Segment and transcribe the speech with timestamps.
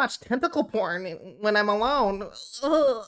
[0.00, 1.04] watch tentacle porn
[1.40, 2.30] when I'm alone.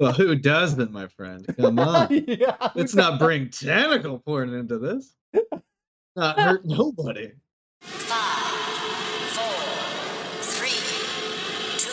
[0.00, 1.46] Well, who doesn't, my friend?
[1.56, 2.08] Come on.
[2.26, 5.14] yeah, Let's not bring tentacle porn into this.
[6.16, 7.30] Not hurt nobody.
[7.82, 8.52] Five,
[9.30, 9.62] four,
[10.42, 10.70] three,
[11.78, 11.92] two,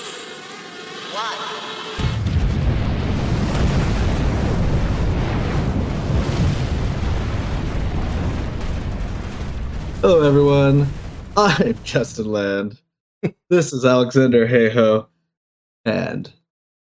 [1.13, 1.37] one.
[10.01, 10.87] Hello, everyone.
[11.37, 12.79] I'm Justin Land.
[13.49, 15.07] this is Alexander Hayho.
[15.85, 16.31] And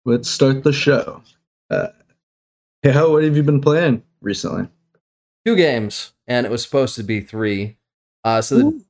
[0.05, 1.23] let's start the show.
[1.71, 1.89] Uh,
[2.85, 4.69] Hayho, what have you been playing recently?
[5.45, 7.77] two games, and it was supposed to be three.
[8.23, 8.83] Uh, so the,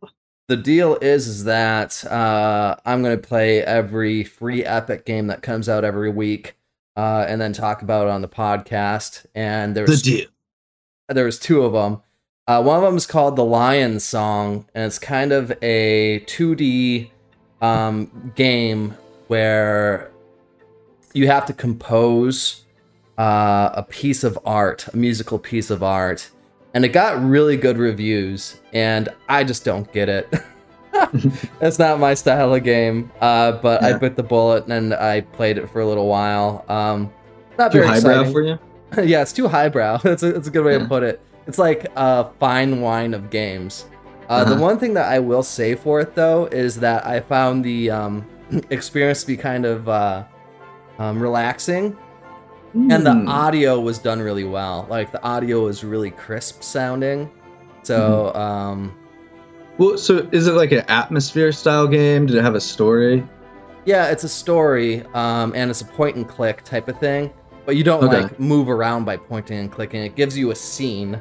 [0.48, 5.40] the deal is is that uh, I'm going to play every free Epic game that
[5.42, 6.56] comes out every week,
[6.96, 9.24] uh, and then talk about it on the podcast.
[9.34, 10.26] And The there's deal.
[11.08, 12.02] there was two of them.
[12.46, 17.08] Uh, one of them is called the Lion Song, and it's kind of a 2D
[17.62, 18.94] um, game
[19.28, 20.10] where
[21.14, 22.64] you have to compose
[23.18, 26.30] uh, a piece of art, a musical piece of art,
[26.74, 28.60] and it got really good reviews.
[28.72, 30.32] And I just don't get it.
[31.60, 35.56] That's not my style of game, uh, but I bit the bullet and I played
[35.58, 36.64] it for a little while.
[36.68, 37.10] Um,
[37.58, 38.32] not Too very highbrow exciting.
[38.32, 38.58] for you?
[39.04, 39.96] yeah, it's too highbrow.
[40.02, 40.78] That's a, that's a good way Yeah.
[40.80, 41.20] to put it.
[41.46, 43.86] It's like a fine wine of games.
[44.32, 44.62] Uh, The Uh-huh.
[44.62, 48.24] one thing that I will say for it though is that I found the um,
[48.70, 50.24] experience to be kind of uh,
[50.98, 51.96] um, relaxing,
[52.74, 53.28] and the Hmm.
[53.28, 54.86] audio was done really well.
[54.88, 57.30] Like the audio was really crisp sounding.
[57.82, 58.38] So Mm-hmm.
[58.40, 58.94] um,
[59.78, 62.26] Well, so is it like an atmosphere style game?
[62.26, 63.22] Did it have a story?
[63.84, 67.30] yeah, it's a story, um, and it's a point and click type of thing.
[67.66, 68.22] But you don't Okay.
[68.22, 70.02] like move around by pointing and clicking.
[70.04, 71.20] It gives you a scene,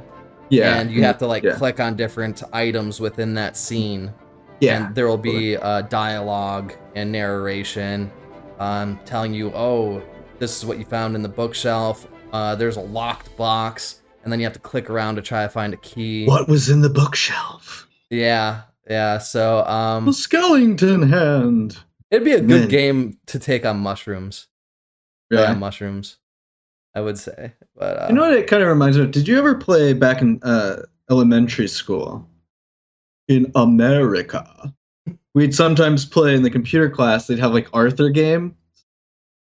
[0.51, 0.79] Yeah.
[0.79, 1.53] and you have to like yeah.
[1.55, 4.13] click on different items within that scene
[4.59, 4.85] Yeah.
[4.87, 8.11] and there will be uh, dialogue and narration
[8.59, 10.01] um, telling you oh
[10.39, 14.39] this is what you found in the bookshelf uh, there's a locked box and then
[14.39, 16.89] you have to click around to try to find a key What was in the
[16.89, 17.87] bookshelf?
[18.09, 21.77] yeah yeah so The um, Skellington hand.
[22.11, 22.67] it'd be a good Man.
[22.67, 24.47] game to take on mushrooms
[25.29, 25.43] Really?
[25.43, 26.17] yeah mushrooms
[26.95, 29.11] i would say but uh, You know what it kind of reminds me of?
[29.11, 32.27] Did you ever play back in uh, elementary school
[33.27, 34.71] in America?
[35.33, 37.25] We'd sometimes play in the computer class.
[37.25, 38.55] They'd have like Arthur game.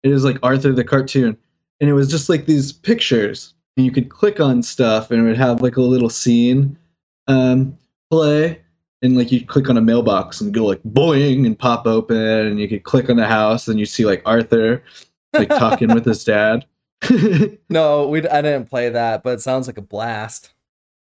[0.04, 1.36] It was like Arthur the cartoon,
[1.80, 5.24] and it was just like these pictures, and you could click on stuff, and it
[5.24, 6.78] would have like a little scene
[7.26, 7.76] um,
[8.10, 8.60] play,
[9.02, 12.60] and like you click on a mailbox and go like boing and pop open, and
[12.60, 14.84] you could click on the house, and you see like Arthur
[15.32, 16.64] like talking with his dad.
[17.68, 20.52] no we i didn't play that but it sounds like a blast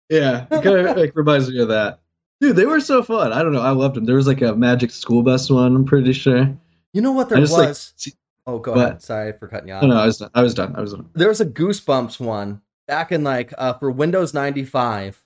[0.10, 2.00] Yeah, it kind of like reminds me of that.
[2.40, 3.32] Dude, they were so fun.
[3.34, 3.62] I don't know.
[3.62, 4.06] I loved them.
[4.06, 5.76] There was like a Magic School Bus one.
[5.76, 6.56] I'm pretty sure.
[6.92, 8.14] you know what there I was like.
[8.46, 8.86] oh go what?
[8.86, 10.30] ahead sorry for cutting you off no, I was done.
[10.36, 10.76] I was done.
[10.76, 11.10] I was done.
[11.14, 15.24] there was a goosebumps one back in like uh for windows 95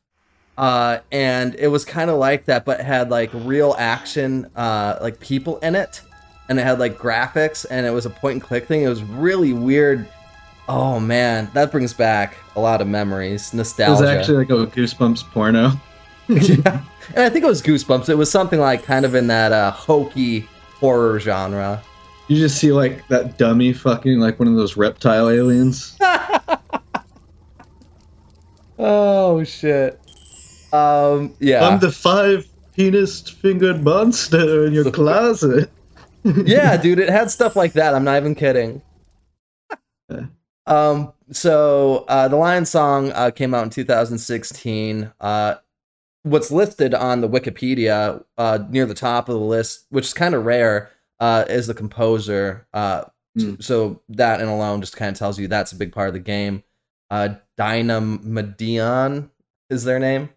[0.59, 5.19] uh and it was kind of like that but had like real action uh like
[5.19, 6.01] people in it
[6.49, 9.01] and it had like graphics and it was a point and click thing it was
[9.03, 10.07] really weird
[10.69, 14.03] oh man that brings back a lot of memories nostalgia.
[14.03, 15.71] It was actually like a Goosebumps porno.
[16.27, 16.83] yeah.
[17.15, 19.71] and i think it was goosebumps it was something like kind of in that uh
[19.71, 20.41] hokey
[20.75, 21.81] horror genre
[22.27, 25.97] You just see like that dummy fucking like one of those reptile aliens.
[28.77, 30.01] oh shit
[30.73, 35.71] um yeah I'm the five penis fingered monster in your closet.
[36.23, 37.95] yeah, dude, it had stuff like that.
[37.95, 38.81] I'm not even kidding.
[40.67, 45.11] Um, so uh, the Lion Song uh, came out in 2016.
[45.19, 45.55] Uh,
[46.23, 50.35] what's listed on the Wikipedia uh, near the top of the list, which is kind
[50.35, 50.89] of rare,
[51.19, 52.67] uh, is the composer.
[52.73, 53.05] Uh,
[53.37, 53.53] Hmm.
[53.59, 56.19] So that and alone just kind of tells you that's a big part of the
[56.19, 56.63] game.
[57.11, 59.29] Uh, Dynamedion
[59.69, 60.29] is their name,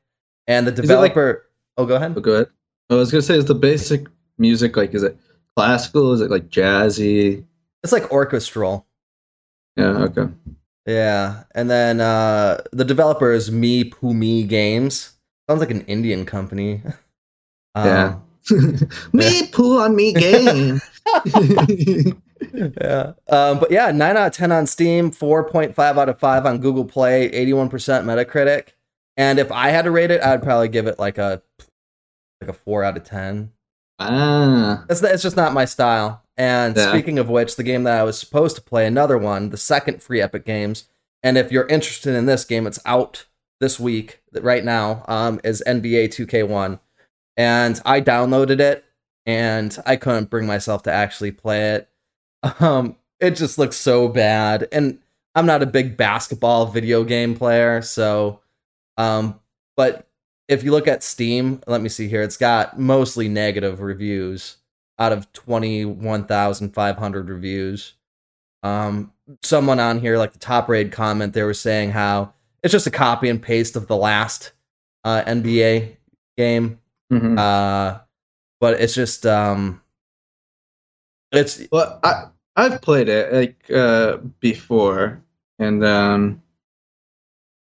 [0.47, 0.83] and the it like-
[1.15, 1.47] developer.
[1.79, 2.13] oh, go ahead.
[2.15, 2.49] Oh, go ahead.
[2.91, 5.17] I was gonna say, is the basic music like is it
[5.57, 6.13] classical?
[6.13, 7.43] Is it like jazzy?
[7.83, 8.87] It's like orchestral.
[9.80, 10.04] Yeah.
[10.04, 10.28] Okay.
[10.86, 15.12] Yeah, and then uh, the developer is Mi'pu'mi Games.
[15.48, 16.82] Sounds like an Indian company.
[17.77, 18.16] Yeah.
[18.50, 20.80] Um, me poo on me game.
[22.53, 23.12] yeah.
[23.28, 26.47] Um, but yeah, nine out of ten on Steam, four point five out of five
[26.47, 28.71] on Google Play, eighty-one percent Metacritic.
[29.16, 31.42] And if I had to rate it, I'd probably give it like a
[32.41, 33.53] like a four out of ten.
[34.01, 34.85] Ah.
[34.89, 36.23] It's it's just not my style.
[36.37, 36.89] And Yeah.
[36.89, 40.03] speaking of which, the game that I was supposed to play, another one, the second
[40.03, 40.85] free Epic Games.
[41.23, 43.27] And if you're interested in this game, it's out
[43.61, 45.05] this week right now.
[45.07, 46.81] Um, is NBA 2K1,
[47.37, 48.85] and I downloaded it
[49.27, 51.89] and I couldn't bring myself to actually play it.
[52.61, 54.99] Um, it just looks so bad, and
[55.35, 58.41] I'm not a big basketball video game player, so
[58.97, 59.39] um,
[59.77, 60.09] but
[60.51, 64.57] if you look at Steam, let me see here, it's got mostly negative reviews
[64.99, 67.95] out of 21,500 reviews.
[68.65, 69.13] Um,
[69.43, 72.91] someone on here, like the top rated comment, they were saying how it's just a
[72.91, 74.51] copy and paste of the last
[75.05, 75.97] uh, NBA
[76.37, 76.81] game.
[77.13, 77.39] Mhm.
[77.39, 78.01] Uh,
[78.61, 79.81] but it's just um,
[81.31, 82.25] it's Well, I
[82.57, 85.23] I've played it like uh before,
[85.61, 86.43] and um,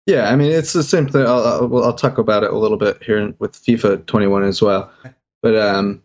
[0.05, 1.25] yeah, I mean it's the same thing.
[1.25, 4.91] I'll I'll, I'll talk about it a little bit here with FIFA 21 as well,
[5.41, 6.01] but um,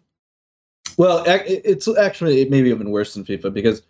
[0.96, 3.82] well, it's actually it maybe even worse than FIFA because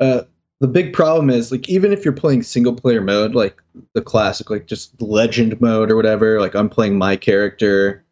[0.00, 0.22] uh
[0.60, 3.62] the big problem is like even if you're playing single player mode like
[3.94, 8.04] the classic like just legend mode or whatever like i'm playing my character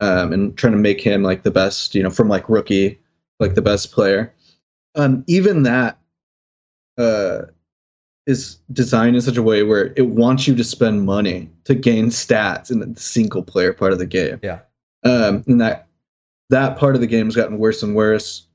[0.00, 2.98] um, and trying to make him like the best you know from like rookie
[3.40, 4.34] like the best player
[4.94, 5.98] um, even that
[6.98, 7.42] uh,
[8.26, 12.06] is designed in such a way where it wants you to spend money to gain
[12.06, 14.60] stats in the single player part of the game Yeah.
[15.04, 15.88] um, and that
[16.50, 18.46] that part of the game has gotten worse and worse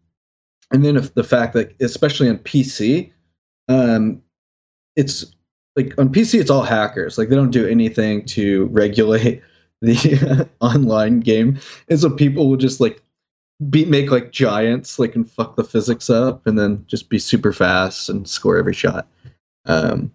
[0.72, 3.12] and then if the fact that especially on pc
[3.70, 4.22] um,
[4.96, 5.26] it's
[5.76, 7.18] like on PC, it's all hackers.
[7.18, 9.42] Like they don't do anything to regulate
[9.82, 11.60] the online game,
[11.90, 13.02] and so people will just like
[13.70, 17.54] be make like giants, like and fuck the physics up, and then just be super
[17.54, 19.08] fast and score every shot.
[19.68, 20.12] Um,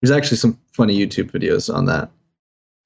[0.00, 2.10] there's actually some funny YouTube videos on that.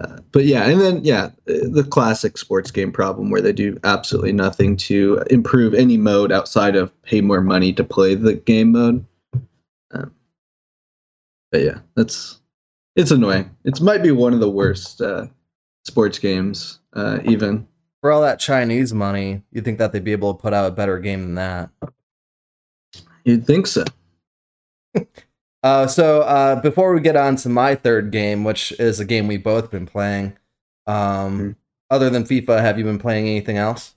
[0.00, 4.32] Uh, but yeah, and then yeah, the classic sports game problem where they do absolutely
[4.32, 9.05] nothing to improve any mode outside of pay more money to play the game mode.
[9.93, 10.12] Um,
[11.52, 12.40] but yeah, that's
[12.96, 13.55] it's annoying.
[13.64, 15.26] It might be one of the worst uh,
[15.84, 17.69] sports games, uh, even.
[18.00, 20.75] for all that Chinese money, you think that they'd be able to put out a
[20.75, 21.70] better game than that.
[23.25, 23.84] You'd think so.
[25.64, 29.26] Uh, so uh, before we get on to my third game, which is a game
[29.26, 30.37] we've both been playing,
[30.87, 31.56] um, Mhm.
[31.88, 33.94] other than FIFA, have you been playing anything else?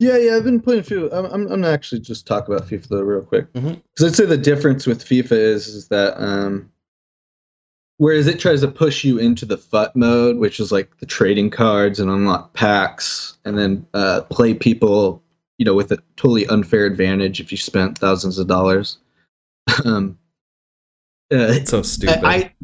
[0.00, 1.12] Yeah, yeah, I've been playing FIFA.
[1.12, 3.52] I'm, I'm, I'm gonna actually just talk about FIFA though, real quick.
[3.52, 4.06] Because Mhm.
[4.06, 6.68] I'd say the difference with FIFA is, is that um,
[7.98, 11.48] whereas it tries to push you into the FUT mode, which is like the trading
[11.48, 15.22] cards and unlock packs, and then uh, play people,
[15.58, 18.98] you know, with a totally unfair advantage if you spent thousands of dollars.
[19.84, 20.18] Um,
[21.32, 22.24] uh, It's so stupid.
[22.24, 22.54] I, I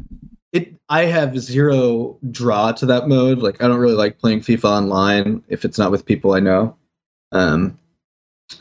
[0.53, 3.39] it I have zero draw to that mode.
[3.39, 6.75] Like I don't really like playing FIFA online if it's not with people I know.
[7.31, 7.77] Um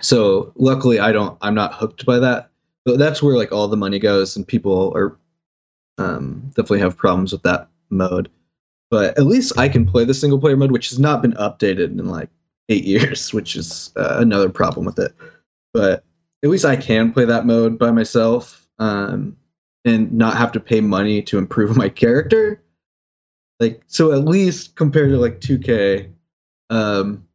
[0.01, 2.51] so luckily I don't I'm not hooked by that.
[2.85, 5.17] But that's where like all the money goes and people are
[5.99, 8.31] um definitely have problems with that mode.
[8.91, 11.99] But at least I can play the single player mode which has not been updated
[11.99, 12.31] in like
[12.69, 15.13] 8 years, which is uh, another problem with it.
[15.73, 16.05] But
[16.43, 18.67] at least I can play that mode by myself.
[18.79, 19.37] Um
[19.85, 22.63] and not have to pay money to improve my character.
[23.61, 26.11] Like so at least compared to like 2K,
[26.71, 27.27] um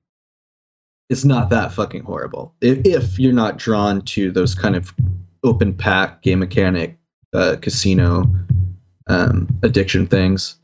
[1.11, 2.55] it's not that fucking horrible.
[2.61, 4.93] If, if you're not drawn to those kind of
[5.43, 6.97] open pack game mechanic
[7.33, 8.23] uh, casino
[9.07, 10.55] um, addiction things,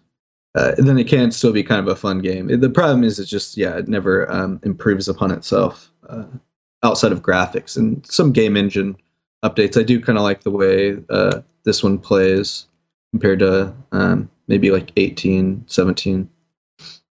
[0.55, 2.47] uh, then it can still be kind of a fun game.
[2.47, 6.23] The problem is it's just yeah, it never um, improves upon itself uh,
[6.83, 8.95] outside of graphics and some game engine
[9.43, 9.79] updates.
[9.79, 12.65] I do kind of like the way uh, this one plays
[13.11, 16.29] compared to um, maybe like 18, 17.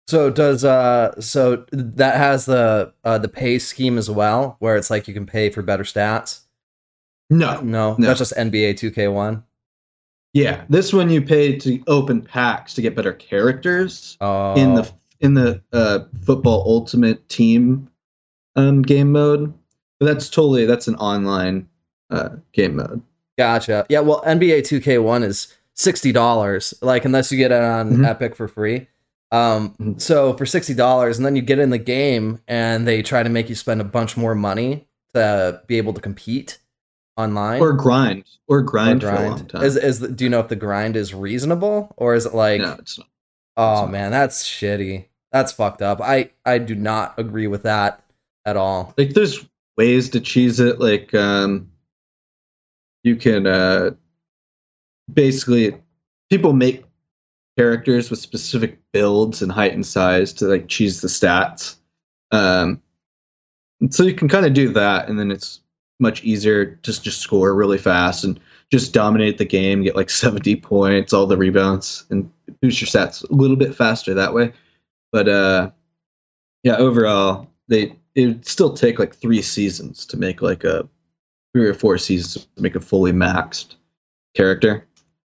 [0.07, 4.89] so does uh, so that has the uh the pay scheme as well, where it's
[4.89, 6.41] like you can pay for better stats.
[7.29, 8.07] No, No, No.
[8.07, 9.43] that's just NBA 2K1.
[10.33, 14.89] yeah, this one you pay to open packs to get better characters Oh, in the
[15.19, 17.89] in the uh, football ultimate team
[18.57, 19.53] um, game mode.
[19.99, 21.67] But that's totally that's an online
[22.09, 23.01] uh, game mode.
[23.37, 23.85] Gotcha.
[23.89, 26.73] Yeah, well, NBA 2K1 is sixty dollars.
[26.81, 28.05] Like unless you get it on Mhm.
[28.05, 28.87] Epic for free.
[29.31, 30.01] Um, Mhm.
[30.01, 33.29] so for sixty dollars, and then you get in the game, and they try to
[33.29, 36.59] make you spend a bunch more money to be able to compete
[37.17, 39.49] online Or grind, or Or grind, for a long grind.
[39.49, 39.63] time.
[39.63, 42.61] Is is the, do you know if the grind is reasonable or is it like?
[42.61, 43.07] no, it's not.
[43.57, 43.91] oh not.
[43.91, 45.05] man, that's shitty.
[45.31, 45.99] That's fucked up.
[46.01, 48.03] I I do not agree with that
[48.47, 48.93] at all.
[48.97, 49.45] like there's
[49.77, 51.69] ways to cheese it like um
[53.03, 53.91] you can uh
[55.13, 55.75] basically
[56.31, 56.83] people make
[57.57, 61.75] characters with specific builds and height and size to like cheese the stats
[62.31, 62.81] um
[63.89, 65.59] so you can kind of do that and then it's
[65.99, 68.39] much easier to just score really fast and
[68.71, 73.29] just dominate the game get like 70 points all the rebounds and boost your stats
[73.29, 74.53] a little bit faster that way
[75.11, 75.69] but uh
[76.63, 80.89] yeah overall they it would still take like three seasons to make like a
[81.53, 83.75] three or four seasons to make a fully maxed
[84.35, 84.85] character.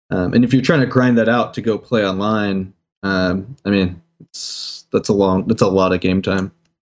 [0.10, 3.70] Um, and if you're trying to grind that out to go play online, um, I
[3.70, 6.52] mean, it's that's a long that's a lot of game time.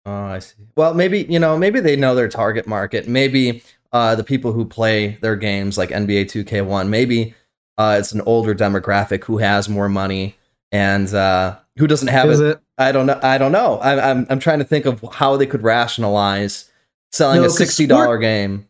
[0.07, 0.55] Oh, I see.
[0.75, 3.07] Well, maybe you know, maybe they know their target market.
[3.07, 6.89] Maybe uh, the people who play their games like NBA 2K1.
[6.89, 7.35] Maybe
[7.77, 10.35] uh, it's an older demographic who has more money
[10.71, 12.47] and uh, who doesn't have Is it.
[12.47, 12.62] it?
[12.77, 13.19] I don't know.
[13.21, 13.79] I don't know.
[13.81, 16.71] I'm, I'm I'm trying to think of how they could rationalize
[17.11, 18.67] selling No, a sixty dollar game.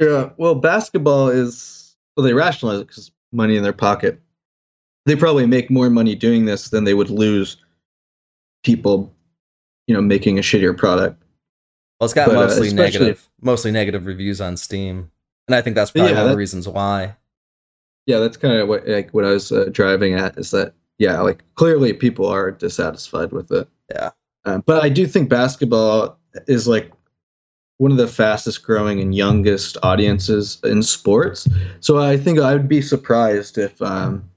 [0.00, 0.30] Yeah.
[0.36, 4.20] Well, basketball is well, they rationalize it because money in their pocket.
[5.04, 7.58] They probably make more money doing this than they would lose
[8.64, 9.12] people,
[9.86, 11.22] you know, making a shittier product.
[12.00, 15.10] Well, it's got But, uh, mostly especially- negative, mostly negative reviews on Steam,
[15.48, 17.16] and I think that's probably Yeah, one of the reasons why.
[18.06, 21.20] Yeah, that's kind of what like what I was uh, driving at is that yeah,
[21.20, 23.68] like clearly people are dissatisfied with it.
[23.90, 24.10] Yeah.
[24.44, 26.92] Um, but I do think basketball is like
[27.78, 31.46] one of the fastest growing and youngest audiences in sports.
[31.80, 34.28] So I think I would be surprised if um,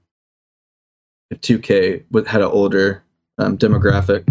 [1.30, 3.02] if 2K would had an older
[3.38, 4.28] um, demographic.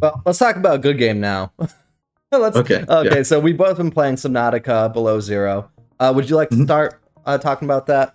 [0.00, 1.52] Well, let's talk about a good game now.
[2.32, 3.22] let's Okay, Okay, yeah.
[3.22, 5.70] so we've both been playing Subnautica Below Zero.
[6.00, 6.64] Uh, would you like to Mhm.
[6.64, 8.14] start uh, talking about that?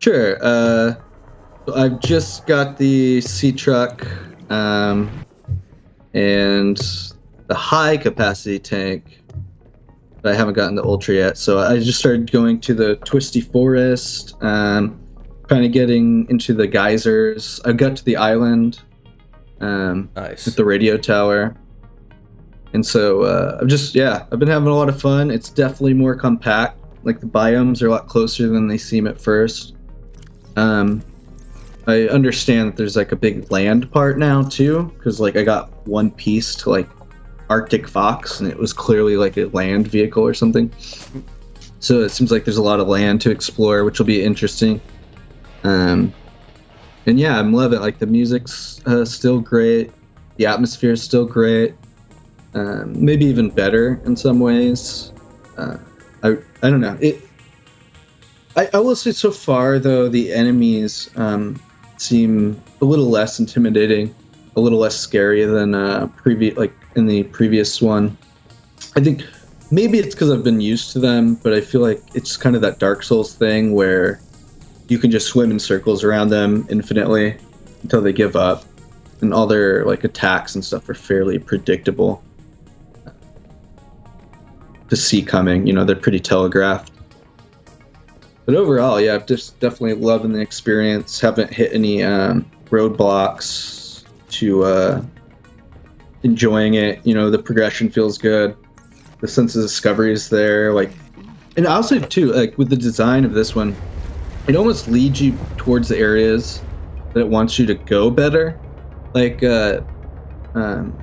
[0.00, 0.36] Sure.
[0.42, 0.94] Uh,
[1.74, 4.06] I've just got the sea truck
[4.50, 5.10] um,
[6.14, 6.78] and
[7.46, 9.20] the high capacity tank.
[10.20, 11.38] But I haven't gotten the ultra yet.
[11.38, 15.00] So I just started going to the twisty forest, um,
[15.48, 17.60] kind of getting into the geysers.
[17.64, 18.80] I got to the island
[19.60, 20.44] um, Nice.
[20.44, 21.56] with the radio tower.
[22.72, 25.30] And so uh, I've just, yeah, I've been having a lot of fun.
[25.30, 26.78] It's definitely more compact.
[27.04, 29.76] Like the biomes are a lot closer than they seem at first.
[30.56, 31.00] Um,
[31.88, 35.70] I understand that there's like a big land part now too, because like I got
[35.86, 36.86] one piece to like
[37.48, 40.70] Arctic Fox, and it was clearly like a land vehicle or something.
[41.80, 44.82] So it seems like there's a lot of land to explore, which will be interesting.
[45.64, 46.12] Um,
[47.06, 47.82] and yeah, I'm loving it.
[47.82, 49.90] Like the music's uh, still great,
[50.36, 51.74] the atmosphere is still great,
[52.52, 55.12] um, maybe even better in some ways.
[55.56, 55.78] Uh,
[56.22, 57.22] I I don't know it.
[58.56, 61.58] I, I will say so far though the enemies um,
[62.00, 64.14] seem a little less intimidating,
[64.56, 68.16] a little less scary than uh, previous like in the previous one.
[68.96, 69.24] I think
[69.70, 72.62] maybe it's because I've been used to them, but I feel like it's kind of
[72.62, 74.20] that Dark Souls thing where
[74.88, 77.36] you can just swim in circles around them infinitely
[77.82, 78.64] until they give up,
[79.20, 82.22] and all their like attacks and stuff are fairly predictable
[84.88, 85.66] to see coming.
[85.66, 86.92] You know, they're pretty telegraphed.
[88.48, 91.20] But overall, yeah, I'm just definitely loving the experience.
[91.20, 95.02] Haven't hit any um, roadblocks to uh,
[96.22, 97.06] enjoying it.
[97.06, 98.56] You know, the progression feels good.
[99.20, 100.72] The sense of discovery is there.
[100.72, 100.90] Like,
[101.58, 103.76] and also too, like with the design of this one,
[104.46, 106.62] it almost leads you towards the areas
[107.12, 108.58] that it wants you to go better.
[109.12, 109.82] Like, uh,
[110.54, 110.96] um,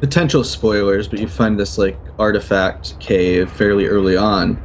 [0.00, 4.58] potential spoilers, but you find this like artifact cave fairly early on,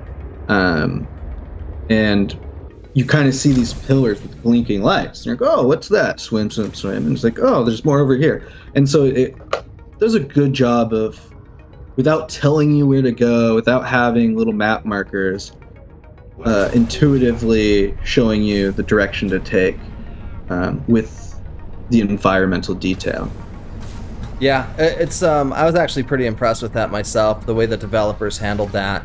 [0.48, 1.06] um,
[1.90, 2.38] and
[2.94, 5.20] you kind of see these pillars with blinking lights.
[5.20, 6.20] And you're like, oh, what's that?
[6.20, 7.06] Swim, swim, swim.
[7.06, 8.48] And it's like, oh, there's more over here.
[8.76, 9.36] And so it
[10.00, 11.20] does a good job of,
[11.96, 15.52] without telling you where to go, without having little map markers,
[16.46, 19.78] uh, intuitively showing you the direction to take
[20.50, 21.40] um, with
[21.90, 23.32] the environmental detail.
[24.40, 28.38] Yeah, it's um I was actually pretty impressed with that myself, the way the developers
[28.38, 29.04] handled that.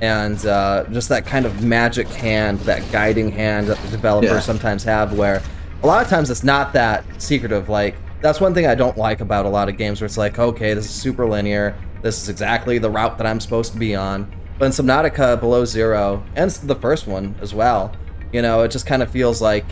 [0.00, 4.40] And uh, just that kind of magic hand, that guiding hand that the developers Yeah.
[4.40, 5.42] sometimes have, where
[5.82, 7.68] a lot of times it's not that secretive.
[7.68, 10.38] Like, that's one thing I don't like about a lot of games where it's like,
[10.38, 11.76] okay, this is super linear.
[12.02, 14.30] This is exactly the route that I'm supposed to be on.
[14.58, 17.92] But in Subnautica Below Zero, and the first one as well,
[18.32, 19.64] you know, it just kind of feels like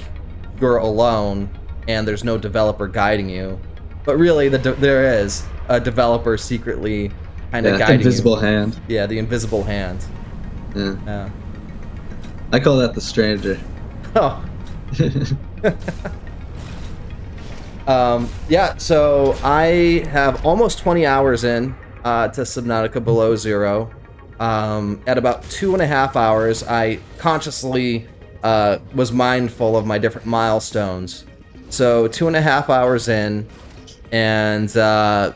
[0.60, 1.48] you're alone
[1.88, 3.58] and there's no developer guiding you.
[4.04, 7.10] But really, the de- there is a developer secretly
[7.54, 8.46] kind of Yeah, guiding invisible you.
[8.46, 8.80] hand.
[8.88, 10.04] Yeah, the invisible hand.
[10.74, 10.96] Yeah.
[11.06, 11.30] Yeah.
[12.52, 13.58] I call that the stranger.
[14.16, 14.44] Oh.
[17.88, 23.90] um, yeah, so I have almost 20 hours in uh, to Subnautica Below Zero.
[24.38, 28.06] Um, at about two and a half hours, I consciously
[28.44, 31.24] uh, was mindful of my different milestones.
[31.70, 33.48] So, two and a half hours in,
[34.12, 35.32] and uh,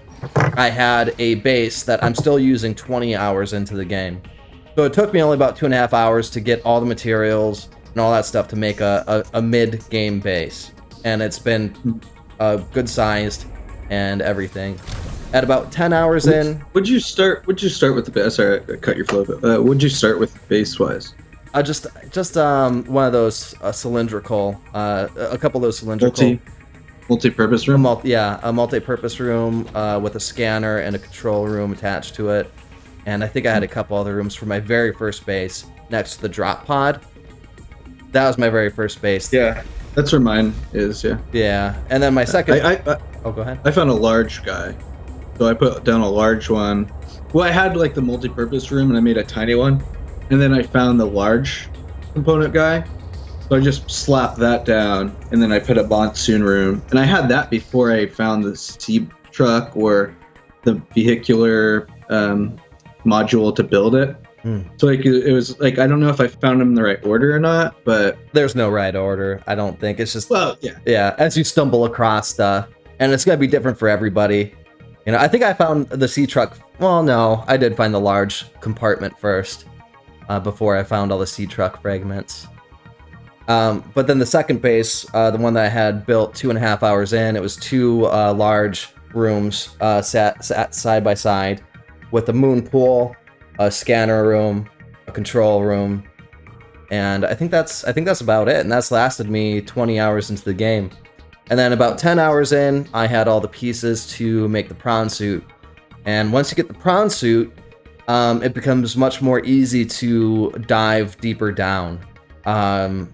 [0.57, 4.21] I had a base that I'm still using 20 hours into the game.
[4.77, 6.87] So it took me only about two and a half hours to get all the
[6.87, 10.73] materials and all that stuff to make a, a, a mid-game base,
[11.05, 12.01] and it's been
[12.39, 13.47] uh, good sized
[13.91, 14.79] and everything.
[15.33, 17.47] at about 10 hours in, Would you start?
[17.47, 18.37] Would you start with the base?
[18.37, 19.25] Sorry, I cut your flow.
[19.25, 21.15] But uh, would you start with base wise?
[21.55, 26.23] I just just um one of those uh, cylindrical, uh, a couple of those cylindrical.
[26.23, 26.41] Multi,
[27.09, 28.01] multi-purpose A room.
[28.05, 32.53] yeah, a multi-purpose room uh, with a scanner and a control room attached to it.
[33.07, 36.17] And I think I had a couple other rooms for my very first base next
[36.17, 37.01] to the drop pod.
[38.13, 39.33] That was my very first base.
[39.33, 39.63] yeah,
[39.95, 41.03] that's where mine is.
[41.05, 41.19] Yeah.
[41.33, 41.83] Yeah.
[41.91, 42.61] And then my second.
[42.61, 43.61] I, I, I oh, go ahead.
[43.65, 44.75] I found a large guy,
[45.39, 46.91] so I put down a large one.
[47.33, 49.83] Well, I had like the multi-purpose room, and I made a tiny one,
[50.31, 51.69] and then I found the large
[52.15, 52.85] component guy.
[53.49, 57.05] So I just slapped that down, and then I put a monsoon room, and I
[57.05, 60.15] had that before I found the sea truck or
[60.65, 62.59] the vehicular um,
[63.07, 64.15] module to build it.
[64.43, 64.63] Hmm.
[64.77, 67.05] So like it was like I don't know if I found them in the right
[67.05, 69.43] order or not, but There's no right order.
[69.47, 69.99] I don't think.
[69.99, 73.79] It's just well, yeah, yeah, as you stumble across stuff, and it's gonna be different
[73.79, 74.55] for everybody.
[75.07, 76.59] You know, I think I found the sea truck.
[76.79, 79.65] Well, no, I did find the large compartment first,
[80.29, 82.47] uh, before I found all the sea truck fragments.
[83.49, 86.59] Um, but then the second base, uh, the one that I had built two and
[86.59, 91.15] a half hours in, it was two uh, large rooms uh, sat, sat side by
[91.15, 91.63] side,
[92.11, 93.17] with a moon pool,
[93.59, 94.69] a scanner room,
[95.07, 96.05] a control room,
[96.91, 98.57] and I think that's I think that's about it.
[98.57, 100.91] And that's lasted me 20 hours into the game.
[101.51, 105.09] And then about 10 hours in, I had all the pieces to make the prawn
[105.09, 105.45] suit.
[106.05, 107.53] And once you get the prawn suit,
[108.07, 112.01] um, it becomes much more easy to dive deeper down.
[112.45, 113.11] Um,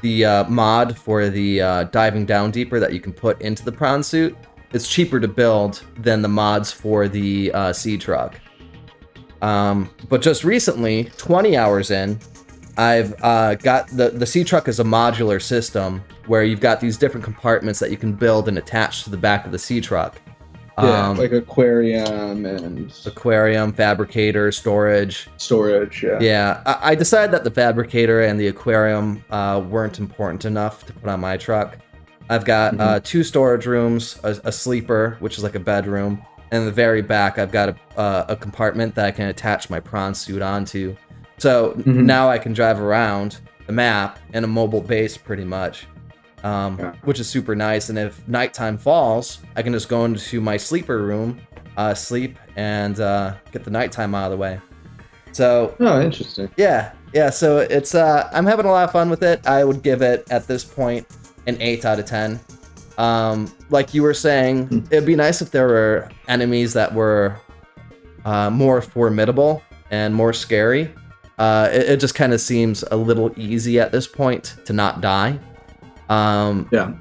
[0.00, 3.72] the uh, mod for the uh, diving down deeper that you can put into the
[3.72, 4.36] prawn suit,
[4.72, 8.40] it's cheaper to build than the mods for the uh, sea truck.
[9.40, 12.18] Um, but just recently, 20 hours in,
[12.76, 16.96] I've uh, got the the sea truck is a modular system where you've got these
[16.96, 20.20] different compartments that you can build and attach to the back of the sea truck.
[20.82, 25.28] Yeah, Um, like aquarium and aquarium, fabricator, storage.
[25.36, 26.02] storage.
[26.02, 26.18] Yeah.
[26.20, 30.92] Yeah, I, I decided that the fabricator and the aquarium uh, weren't important enough to
[30.92, 31.78] put on my truck.
[32.30, 36.60] I've got uh, two storage rooms, a, a sleeper, which is like a bedroom, and
[36.60, 39.80] in the very back, I've got a, uh, a compartment that I can attach my
[39.80, 40.94] prawn suit onto.
[41.38, 42.04] So Mhm.
[42.04, 45.86] now I can drive around the map in a mobile base pretty much,
[46.44, 46.92] um, Yeah.
[47.04, 47.88] which is super nice.
[47.88, 51.40] And if nighttime falls, I can just go into my sleeper room,
[51.76, 54.60] uh, sleep, and uh, get the nighttime out of the way.
[55.32, 56.50] So Oh, interesting.
[56.56, 57.30] yeah, yeah.
[57.30, 59.46] So it's uh, I'm having a lot of fun with it.
[59.46, 61.06] I would give it at this point
[61.46, 62.40] an eight out of ten.
[62.96, 64.78] Um, like you were saying, Hmm.
[64.90, 67.36] it'd be nice if there were enemies that were
[68.24, 70.90] uh, more formidable and more scary.
[71.38, 75.00] Uh, it, it just kind of seems a little easy at this point to not
[75.00, 75.38] die.
[76.08, 76.92] Um, Yeah.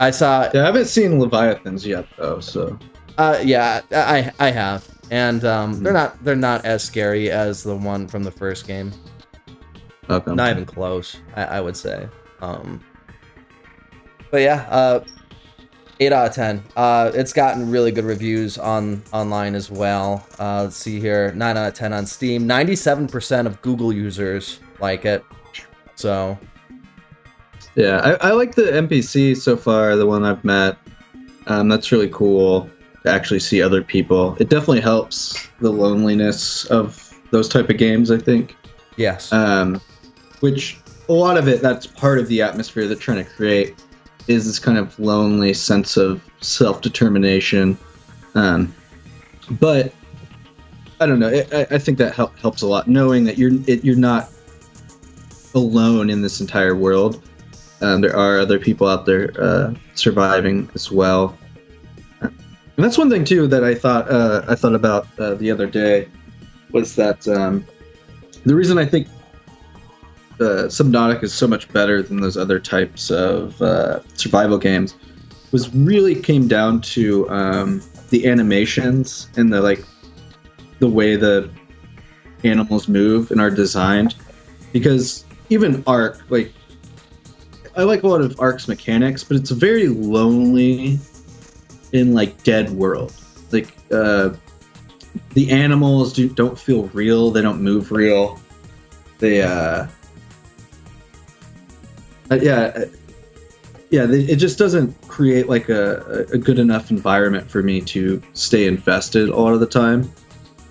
[0.00, 2.78] I saw Yeah, I haven't seen Leviathans yet though, so
[3.18, 5.82] uh, yeah, I I have, and um, Hmm.
[5.84, 8.90] they're not they're not as scary as the one from the first game.
[10.10, 10.34] okay.
[10.34, 12.08] Not even close, I, I would say.
[12.40, 12.80] Um,
[14.30, 15.04] but yeah, uh,
[16.00, 16.64] eight out of ten.
[16.74, 20.26] Uh, it's gotten really good reviews on online as well.
[20.40, 22.46] Uh, let's see here, nine out of ten on Steam.
[22.46, 25.22] Ninety-seven percent of Google users like it.
[25.94, 26.36] So
[27.74, 30.76] Yeah, I, I like the NPC so far, the one I've met.
[31.46, 32.68] Um, that's really cool
[33.02, 34.36] to actually see other people.
[34.38, 38.56] It definitely helps the loneliness of those type of games, I think.
[38.96, 39.80] yes, Um,
[40.40, 43.74] which a lot of it, that's part of the atmosphere they're trying to create,
[44.28, 47.76] is this kind of lonely sense of self-determination.
[48.34, 48.74] Um,
[49.52, 49.92] but
[51.00, 51.28] I don't know.
[51.28, 54.30] It, I, I think that help, helps a lot, knowing that you're it, you're not
[55.54, 57.22] alone in this entire world.
[57.82, 61.36] Um, there are other people out there uh, surviving as well.
[62.20, 62.32] And
[62.76, 66.08] that's one thing too that I thought uh, I thought about uh, the other day
[66.70, 67.66] was that um,
[68.44, 69.08] the reason I think
[70.40, 74.96] uh, is so much better than those other types of uh, survival games
[75.52, 79.84] was really came down to um, the animations and the like
[80.78, 81.50] the way the
[82.44, 84.14] animals move and are designed
[84.72, 86.52] because even Ark like
[87.76, 90.98] I like a lot of Ark's mechanics but it's very lonely
[91.92, 93.12] in like dead world.
[93.50, 94.30] Like uh
[95.34, 97.30] the animals do, don't feel real.
[97.30, 98.40] They don't move real.
[99.18, 99.86] They uh,
[102.30, 102.84] uh yeah uh,
[103.90, 108.22] yeah they, it just doesn't create like a, a good enough environment for me to
[108.32, 110.10] stay invested a lot of the time.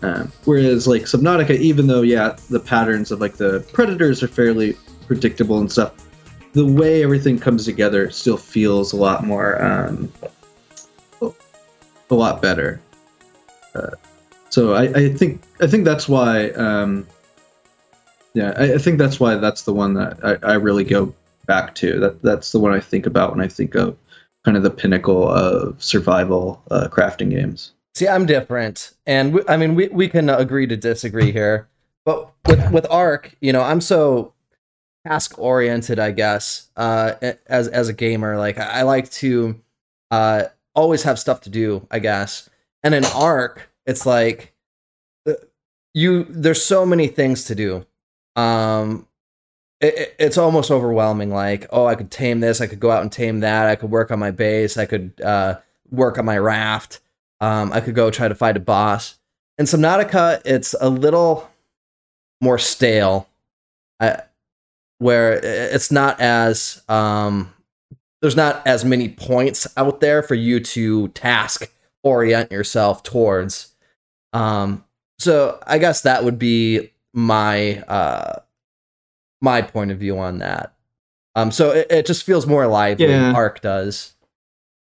[0.04, 4.76] Um, whereas like subnautica even though yeah the patterns of like the predators are fairly
[5.06, 5.94] predictable and stuff
[6.54, 10.12] the way everything comes together still feels a lot more um,
[11.22, 12.82] a lot better
[13.74, 13.92] Uh,
[14.50, 16.50] so I, I think I think that's why.
[16.52, 17.08] Um,
[18.34, 21.14] yeah, I, I think that's why that's the one that I, I really go
[21.46, 22.00] back to.
[22.00, 23.98] That that's the one I think about when I think of
[24.44, 27.72] kind of the pinnacle of survival uh, crafting games.
[27.96, 31.70] See, I'm different, and we, I mean, we we can agree to disagree here.
[32.04, 34.34] But with with Ark, you know, I'm so
[35.06, 36.70] task oriented, I guess.
[36.76, 37.14] Uh,
[37.48, 39.60] as as a gamer, like I, like to
[40.12, 40.44] uh
[40.76, 42.50] always have stuff to do, I guess.
[42.84, 44.54] And in Ark, it's like
[45.28, 45.34] uh,
[45.94, 47.86] you there's so many things to do.
[48.36, 49.08] Um,
[49.82, 51.32] it- it's almost overwhelming.
[51.32, 53.92] Like, oh, I could tame this, I could go out and tame that, I could
[53.92, 55.56] work on my base, I could uh
[55.90, 57.00] work on my raft.
[57.42, 59.18] Um, I could go try to fight a boss.
[59.58, 61.50] In Subnautica, it's a little
[62.40, 63.28] more stale,
[64.00, 64.22] I,
[65.02, 67.52] where it's not as um,
[68.22, 71.72] there's not as many points out there for you to task
[72.04, 73.74] orient yourself towards.
[74.32, 74.86] Um,
[75.18, 78.42] so I guess that would be my uh,
[79.42, 80.76] my point of view on that.
[81.36, 83.08] Um, so it, it just feels more lively.
[83.08, 83.34] Yeah.
[83.34, 84.14] Ark does.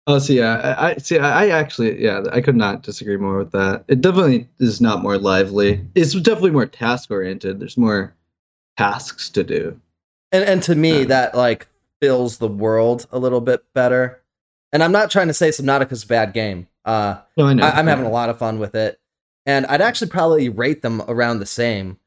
[0.07, 1.19] Oh, so yeah, I, I see.
[1.19, 3.85] I, I actually, yeah, I could not disagree more with that.
[3.87, 5.85] It definitely is not more lively.
[5.95, 7.61] It's definitely more task oriented.
[7.61, 8.13] There's more
[8.77, 9.79] tasks to do.
[10.31, 11.67] And and to me that like
[12.01, 14.21] fills the world a little bit better
[14.73, 17.63] and i'm not trying to say subnautica's a bad game uh No, I know.
[17.63, 18.99] I, i'm having a lot of fun with it
[19.45, 21.99] and i'd actually probably rate them around the same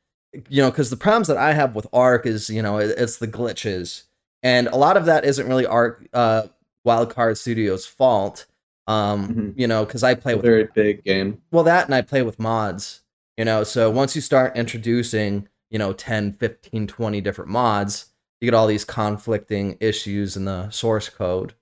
[0.49, 3.19] you know because the problems that i have with Ark is you know it- it's
[3.19, 4.03] the glitches
[4.43, 6.43] and a lot of that isn't really Ark uh
[6.85, 8.47] wildcard studios fault
[8.89, 9.53] um Mhm.
[9.57, 11.41] you know because i play a with very big game.
[11.53, 13.03] well that and i play with mods
[13.37, 18.07] you know so once you start introducing you know 10 15 20 different mods
[18.45, 21.55] you get all these conflicting issues in the source code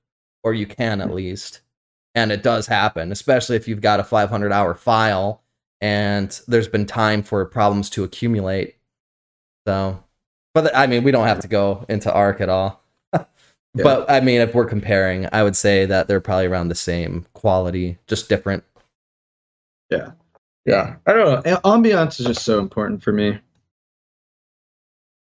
[0.42, 1.14] or you can at hmm.
[1.14, 1.60] least
[2.14, 5.42] and it does happen especially if you've got a 500 hour file
[5.80, 8.76] and there's been time for problems to accumulate
[9.66, 10.02] so
[10.54, 12.82] but i mean we don't have to go into Ark at all
[13.74, 17.24] but i mean if we're comparing i would say that they're probably around the same
[17.32, 18.64] quality just different
[19.92, 20.12] Yeah,
[20.64, 20.96] Yeah.
[21.06, 21.58] I don't know.
[21.64, 23.38] Ambiance is just so important for me.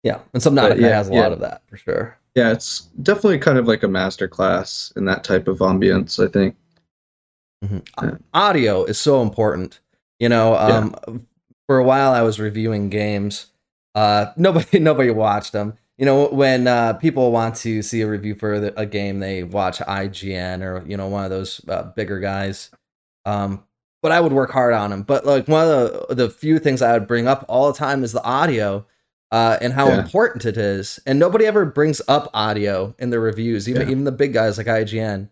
[0.02, 1.20] Yeah, and Subnautica yeah, has a yeah.
[1.20, 2.18] lot of that for sure.
[2.34, 6.24] Yeah, it's definitely kind of like a master class in that type of ambience.
[6.24, 6.56] I think.
[7.62, 8.16] Yeah.
[8.32, 9.80] Audio is so important.
[10.18, 11.26] You know, um,
[11.70, 13.46] for a while I was reviewing games.
[13.94, 15.74] Uh, nobody nobody watched them.
[15.98, 19.44] You know, when uh, people want to see a review for the, a game, they
[19.44, 22.70] watch IGN or you know one of those uh, bigger guys.
[23.24, 23.62] Um,
[24.02, 25.02] but I would work hard on them.
[25.02, 28.02] But like one of the the few things I would bring up all the time
[28.02, 28.84] is the audio.
[29.32, 30.00] Uh, and how Yeah.
[30.00, 33.90] important it is, and nobody ever brings up audio in their reviews, even Yeah.
[33.92, 35.28] even the big guys like IGN.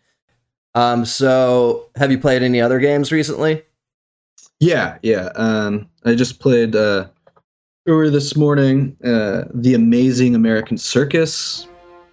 [0.77, 3.63] Um, so have you played any other games recently?
[4.61, 5.31] Yeah, yeah.
[5.35, 7.07] Um, I just played uh,
[7.89, 8.97] earlier this morning.
[9.05, 11.67] Uh, the Amazing American Circus.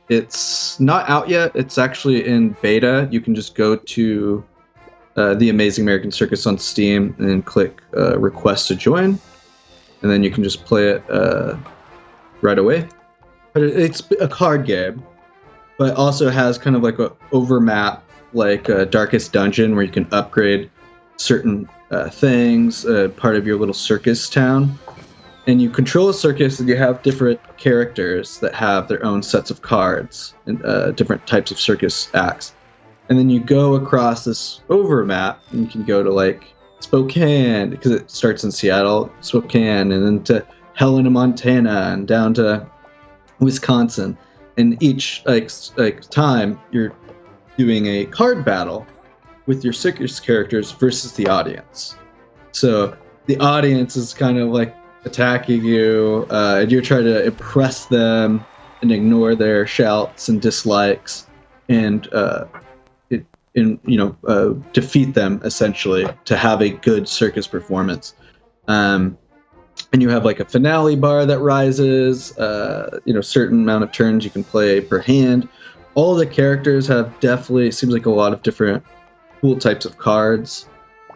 [0.10, 1.52] It's not out yet.
[1.54, 3.08] It's actually in beta.
[3.12, 4.44] You can just go to
[5.18, 9.20] uh, the Amazing American Circus on Steam and click uh, Request to Join,
[10.02, 11.56] and then you can just play it uh,
[12.46, 12.88] right away.
[13.54, 15.04] But it's a card game,
[15.78, 18.04] but also has kind of like a overmap,
[18.34, 20.70] like uh, Darkest Dungeon, where you can upgrade
[21.18, 24.78] certain uh, things, uh, part of your little circus town.
[25.48, 29.52] And you control a circus, and you have different characters that have their own sets
[29.52, 32.54] of cards and uh, different types of circus acts.
[33.10, 36.46] And then you go across this overmap, and you can go to like
[36.80, 40.46] Spokane because it starts in Seattle, Spokane, and then to
[40.76, 42.66] Helena, Montana, and down to
[43.40, 44.18] Wisconsin.
[44.58, 46.94] And each like like time, you're
[47.58, 48.86] doing a card battle
[49.46, 51.96] with your circus characters versus the audience.
[52.52, 57.86] So the audience is kind of like attacking you, uh, and you're trying to impress
[57.86, 58.46] them
[58.82, 61.28] and ignore their shouts and dislikes,
[61.70, 62.46] and uh,
[63.10, 68.14] it, you know uh, defeat them essentially to have a good circus performance.
[68.68, 69.18] Um,
[69.94, 72.38] and you have like a finale bar that rises.
[72.38, 75.48] Uh, you know, certain amount of turns you can play per hand.
[75.94, 78.84] All the characters have definitely seems like a lot of different
[79.42, 80.68] cool types of cards.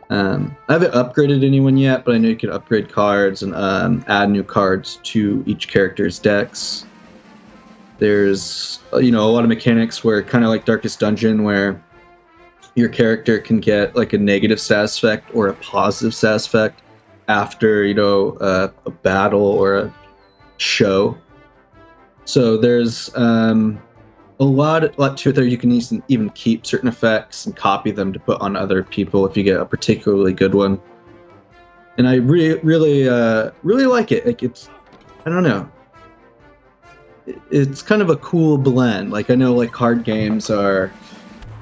[0.09, 4.03] Um, I haven't upgraded anyone yet, but I know you can upgrade cards and um,
[4.07, 6.85] add new cards to each character's decks.
[7.99, 11.83] There's, uh, you know, a lot of mechanics where kind of like Darkest Dungeon, where
[12.75, 16.81] your character can get like a negative status effect or a positive status effect
[17.29, 19.93] after, you know, uh, a battle or a
[20.57, 21.17] show.
[22.25, 23.81] So there's um,
[24.39, 25.45] a lot, lot to it there.
[25.45, 29.25] You can even even keep certain effects and copy them to put on other people
[29.25, 30.81] if you get a particularly good one.
[31.99, 34.25] and I re- really, uh, really like it.
[34.25, 34.69] Like it's,
[35.25, 35.69] I don't know,
[37.51, 39.11] it's kind of a cool blend.
[39.11, 40.91] Like I know, like card games are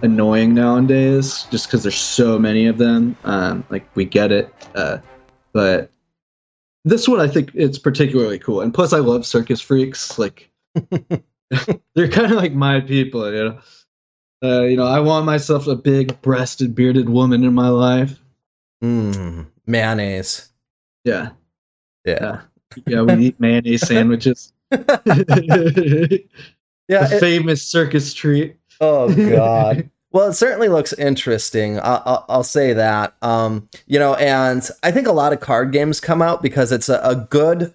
[0.04, 3.18] annoying nowadays, just because there's so many of them.
[3.24, 5.00] Um, like we get it, uh,
[5.58, 5.92] but
[6.86, 8.62] this one I think it's particularly cool.
[8.62, 10.20] And plus, I love circus freaks.
[10.20, 10.52] Like
[11.96, 13.60] they're kind of like my people, you know.
[14.44, 18.20] Uh, you know, I want myself a big breasted, bearded woman in my life.
[18.84, 20.50] Mm, mayonnaise.
[21.06, 21.30] Yeah,
[22.06, 22.42] Yeah.
[22.86, 24.54] yeah, we eat mayonnaise sandwiches.
[24.72, 24.78] Yeah.
[27.08, 28.58] the it- famous circus treat.
[28.80, 29.90] oh God.
[30.12, 31.80] Well, it certainly looks interesting.
[31.80, 33.16] I'll, I'll say that.
[33.22, 36.90] Um, you know, and I think a lot of card games come out because it's
[36.90, 37.74] a, a good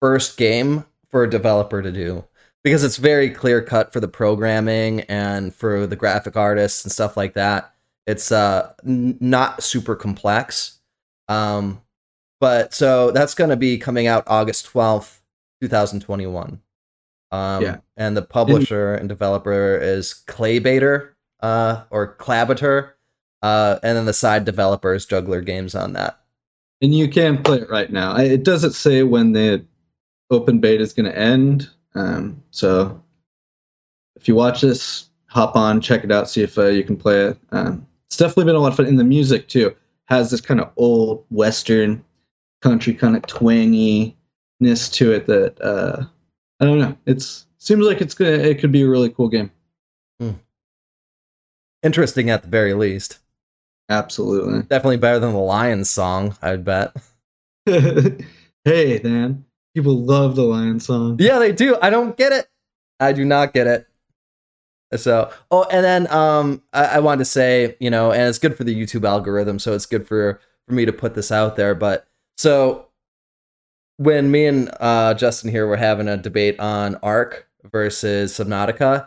[0.00, 2.24] first game for a developer to do
[2.64, 7.16] because it's very clear cut for the programming and for the graphic artists and stuff
[7.16, 7.72] like that.
[8.06, 10.78] It's uh n- not super complex.
[11.28, 11.82] Um,
[12.40, 15.22] but so that's going to be coming out August twelfth,
[15.60, 16.60] two thousand twenty one.
[17.32, 17.76] Um, Yeah.
[17.96, 22.92] and the publisher and developer is Claybaiter, uh, or Klabater,
[23.42, 26.20] uh, and then the side developers Juggler Games on that.
[26.82, 28.16] And you can play it right now.
[28.16, 29.64] It doesn't say when the
[30.30, 31.70] open beta is going to end.
[31.94, 33.02] Um, so
[34.16, 37.28] if you watch this, hop on, check it out, see if uh, you can play
[37.28, 37.38] it.
[37.52, 38.86] Um, it's definitely been a lot of fun.
[38.86, 39.74] And the music too
[40.06, 42.04] has this kind of old Western
[42.62, 44.14] country kind of twanginess
[44.92, 46.04] to it that uh,
[46.60, 46.96] I don't know.
[47.06, 49.50] It's seems like it's gonna it could be a really cool game.
[51.86, 53.20] Interesting at the very least.
[53.88, 54.62] Absolutely.
[54.62, 56.96] Definitely better than the Lions song, I'd bet.
[57.64, 61.16] hey, man, people love the Lion song.
[61.20, 61.78] Yeah, they do.
[61.80, 62.48] I don't get it.
[62.98, 63.86] I do not get it.
[64.96, 68.56] So, oh, and then um, I, I wanted to say, you know, and it's good
[68.56, 71.76] for the YouTube algorithm, so it's good for for me to put this out there.
[71.76, 72.86] But so
[73.98, 79.06] when me and uh, Justin here were having a debate on Ark versus Subnautica,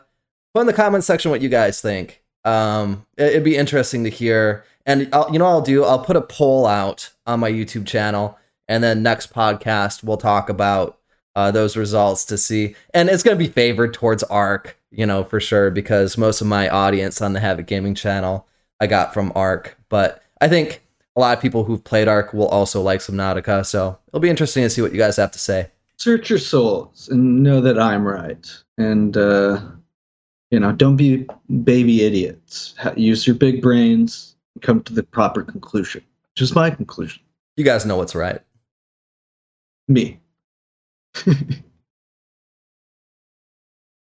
[0.54, 2.24] put in the comment section what you guys think.
[2.46, 4.64] Um, it, would be interesting to hear.
[4.86, 5.84] And I'll, you know, I'll do.
[5.84, 10.50] I'll put a poll out on my YouTube channel, and then next podcast we'll talk
[10.50, 11.00] about
[11.36, 12.76] uh, those results to see.
[12.94, 16.48] And it's going to be favored towards Ark, you know, for sure, because most of
[16.48, 18.48] my audience on the Havoc Gaming channel
[18.80, 19.78] I got from Ark.
[19.90, 20.82] But I think
[21.16, 23.66] a lot of people who've played Ark will also like Subnautica.
[23.66, 25.70] So it'll be interesting to see what you guys have to say.
[25.98, 28.48] Search your souls and know that I'm right.
[28.78, 29.60] And, uh,
[30.52, 31.28] you know, don't be
[31.64, 32.76] baby idiots.
[32.96, 37.22] Use your big brains and come to the proper conclusion, which is my conclusion.
[37.58, 38.40] You guys know what's right.
[39.88, 40.20] Me.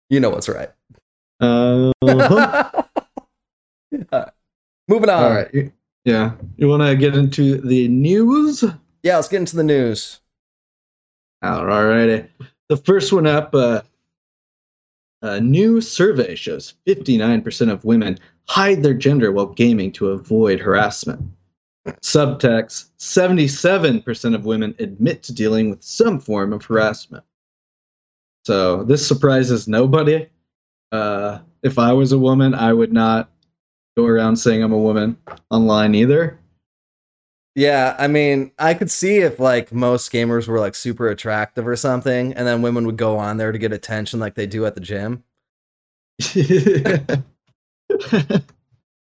[0.08, 0.70] You know what's right.
[1.38, 1.92] Uh,
[3.90, 4.30] Yeah.
[4.88, 5.22] Moving on.
[5.22, 5.72] all right.
[6.06, 6.32] Yeah.
[6.56, 8.64] You want to get into the news?
[9.02, 10.20] Yeah, let's get into the news.
[11.42, 12.24] All righty.
[12.70, 13.82] The first one up uh,
[15.22, 21.20] a new survey shows 59% of women hide their gender while gaming to avoid harassment.
[22.02, 27.24] Subtext 77% of women admit to dealing with some form of harassment.
[28.44, 30.28] So this surprises nobody.
[30.92, 33.30] Uh, if I was a woman, I would not
[33.96, 35.16] go around saying I'm a woman
[35.50, 36.38] online either.
[37.56, 41.74] Yeah, I mean, I could see if like most gamers were like super attractive or
[41.74, 44.74] something, and then women would go on there to get attention like they do at
[44.74, 45.24] the gym.
[46.36, 47.24] and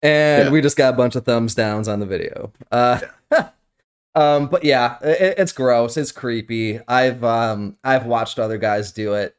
[0.02, 0.50] Yeah.
[0.50, 2.52] we just got a bunch of thumbs downs on the video.
[2.72, 3.00] Uh,
[4.16, 5.96] um, but yeah, it, it's gross.
[5.96, 6.80] It's creepy.
[6.88, 9.36] I've um, I've watched other guys do it,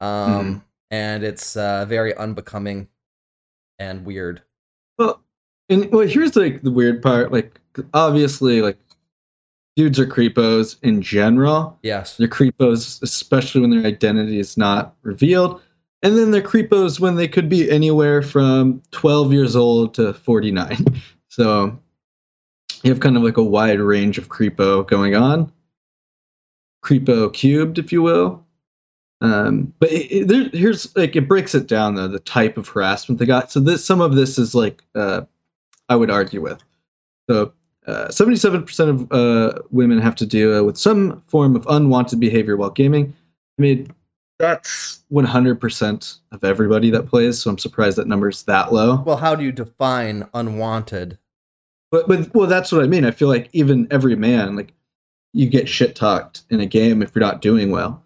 [0.00, 0.62] um,
[0.92, 2.86] and it's uh, very unbecoming
[3.80, 4.42] and weird.
[4.96, 5.20] Well,
[5.68, 7.32] and well, here's like the weird part.
[7.32, 7.60] Like,
[7.92, 8.78] obviously, like
[9.76, 11.78] dudes are creepos in general.
[11.82, 12.16] Yes.
[12.16, 15.60] They're creepos, especially when their identity is not revealed.
[16.02, 20.86] And then they're creepos when they could be anywhere from 12 years old to 49.
[21.30, 21.76] So
[22.84, 25.50] you have kind of like a wide range of creepo going on.
[26.84, 28.46] Creepo cubed, if you will.
[29.20, 32.68] Um, but it, it, there, here's like it breaks it down though the type of
[32.68, 33.50] harassment they got.
[33.50, 35.22] So this some of this is like uh,
[35.88, 36.62] I would argue with.
[37.28, 37.52] So
[37.86, 42.70] uh, 77% of uh, women have to deal with some form of unwanted behavior while
[42.70, 43.14] gaming.
[43.58, 43.92] I mean,
[44.38, 49.02] that's 100% of everybody that plays, so I'm surprised that number's that low.
[49.02, 51.18] Well, how do you define unwanted?
[51.90, 53.04] But, but well, that's what I mean.
[53.04, 54.72] I feel like even every man, like,
[55.32, 58.02] you get shit talked in a game if you're not doing well.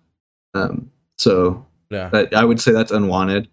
[0.55, 2.09] Um, so Yeah.
[2.11, 3.49] that, I would say that's unwanted.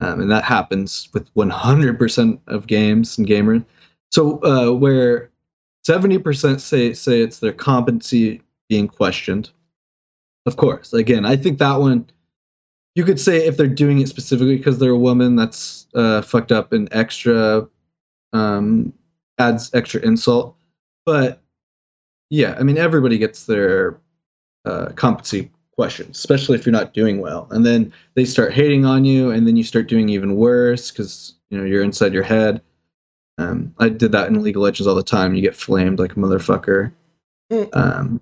[0.00, 3.64] Um, and that happens with 100% of games and gamers.
[4.10, 5.30] So uh, where
[5.86, 9.50] Seventy percent say say it's their competency being questioned.
[10.44, 12.10] Of course, again, I think that one
[12.96, 16.50] you could say if they're doing it specifically because they're a woman, that's uh, fucked
[16.50, 17.68] up and extra
[18.32, 18.92] um,
[19.38, 20.56] adds extra insult.
[21.04, 21.40] But
[22.30, 24.00] yeah, I mean, everybody gets their
[24.64, 29.04] uh, competency questions, especially if you're not doing well, and then they start hating on
[29.04, 32.60] you, and then you start doing even worse because you know you're inside your head.
[33.38, 35.34] Um, I did that in League of Legends all the time.
[35.34, 36.92] You get flamed like a motherfucker.
[37.52, 37.76] Mm.
[37.76, 38.20] Um,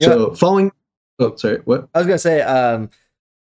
[0.00, 0.08] Yeah.
[0.08, 0.72] so following.
[1.18, 1.60] Oh, sorry.
[1.64, 1.88] What?
[1.94, 2.90] I was gonna say, um,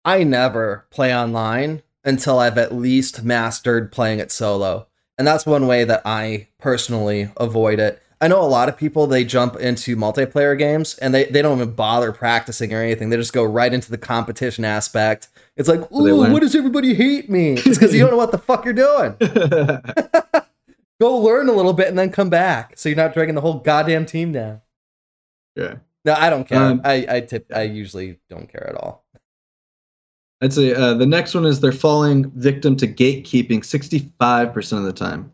[0.05, 4.87] I never play online until I've at least mastered playing it solo,
[5.19, 8.03] and that's one way that I personally avoid it.
[8.21, 11.59] I know a lot of people they jump into multiplayer games and they, they don't
[11.59, 13.11] even bother practicing or anything.
[13.11, 15.29] They just go right into the competition aspect.
[15.57, 17.53] It's like, ooh, what does everybody hate me?
[17.53, 19.15] It's because you don't know what the fuck you're doing.
[21.01, 23.61] Go learn a little bit and then come back, so you're not dragging the whole
[23.61, 24.61] goddamn team down.
[25.55, 25.77] yeah.
[26.05, 26.59] No, I don't care.
[26.59, 27.51] Um, I I tip.
[27.55, 29.05] I usually don't care at all.
[30.41, 34.93] I'd say uh, the next one is they're falling victim to gatekeeping 65% of the
[34.93, 35.33] time.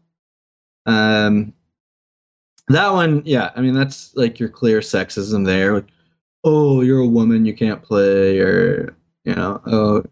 [0.87, 1.53] Um,
[2.69, 5.75] that one, yeah, I mean, that's like your clear sexism there.
[5.75, 5.89] Like,
[6.45, 10.05] oh, you're a woman, you can't play, or, you know, oh,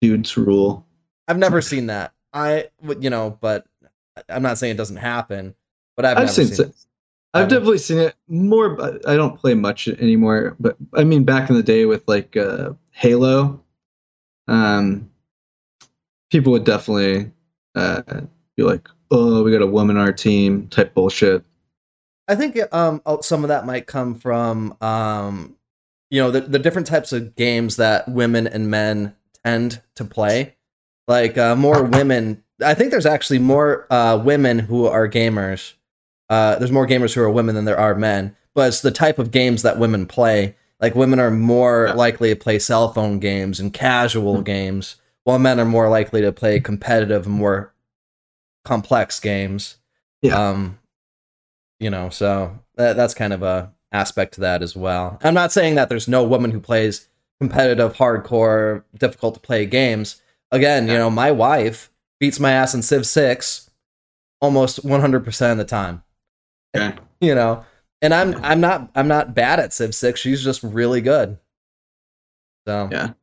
[0.00, 0.86] dudes rule.
[1.28, 2.12] I've never seen that.
[2.32, 3.66] I would, you know, but
[4.28, 5.54] I'm not saying it doesn't happen.
[5.96, 6.56] But I've, I've, never seen, seen.
[6.56, 6.72] se-
[7.34, 8.80] I've I've- definitely seen it more.
[9.06, 12.72] I don't play much anymore, but I mean, back in the day with like uh,
[12.90, 13.62] Halo,
[14.48, 15.10] um,
[16.30, 17.30] people would definitely
[17.74, 18.02] uh,
[18.56, 21.42] be like, "Oh, we got a woman on our team," type bullshit.
[22.28, 25.56] I think um oh, some of that might come from um
[26.10, 29.14] you know the the different types of games that women and men
[29.44, 30.56] tend to play.
[31.08, 32.42] Like uh, more women.
[32.64, 35.74] I think there's actually more uh, women who are gamers.
[36.30, 38.34] Uh, there's more gamers who are women than there are men.
[38.54, 40.56] But it's the type of games that women play.
[40.80, 41.92] Like women are more Yeah.
[41.94, 44.44] likely to play cell phone games and casual Mhm.
[44.44, 47.72] games, while men are more likely to play competitive more
[48.66, 49.76] complex games.
[50.22, 50.50] Yeah.
[50.50, 50.78] Um,
[51.78, 55.18] you know, so that, that's kind of a aspect to that as well.
[55.22, 57.08] I'm not saying that there's no woman who plays
[57.40, 60.20] competitive, hardcore, difficult to play games.
[60.50, 63.70] Again, you know, my wife beats my ass in Civ 6
[64.40, 66.02] almost 100% of the time.
[66.76, 66.96] Okay.
[67.18, 67.64] You know,
[68.02, 68.34] and I'm.
[68.44, 70.20] I'm not I'm not bad at Civ 6.
[70.20, 71.38] She's just really good.
[72.68, 73.14] So, Yeah.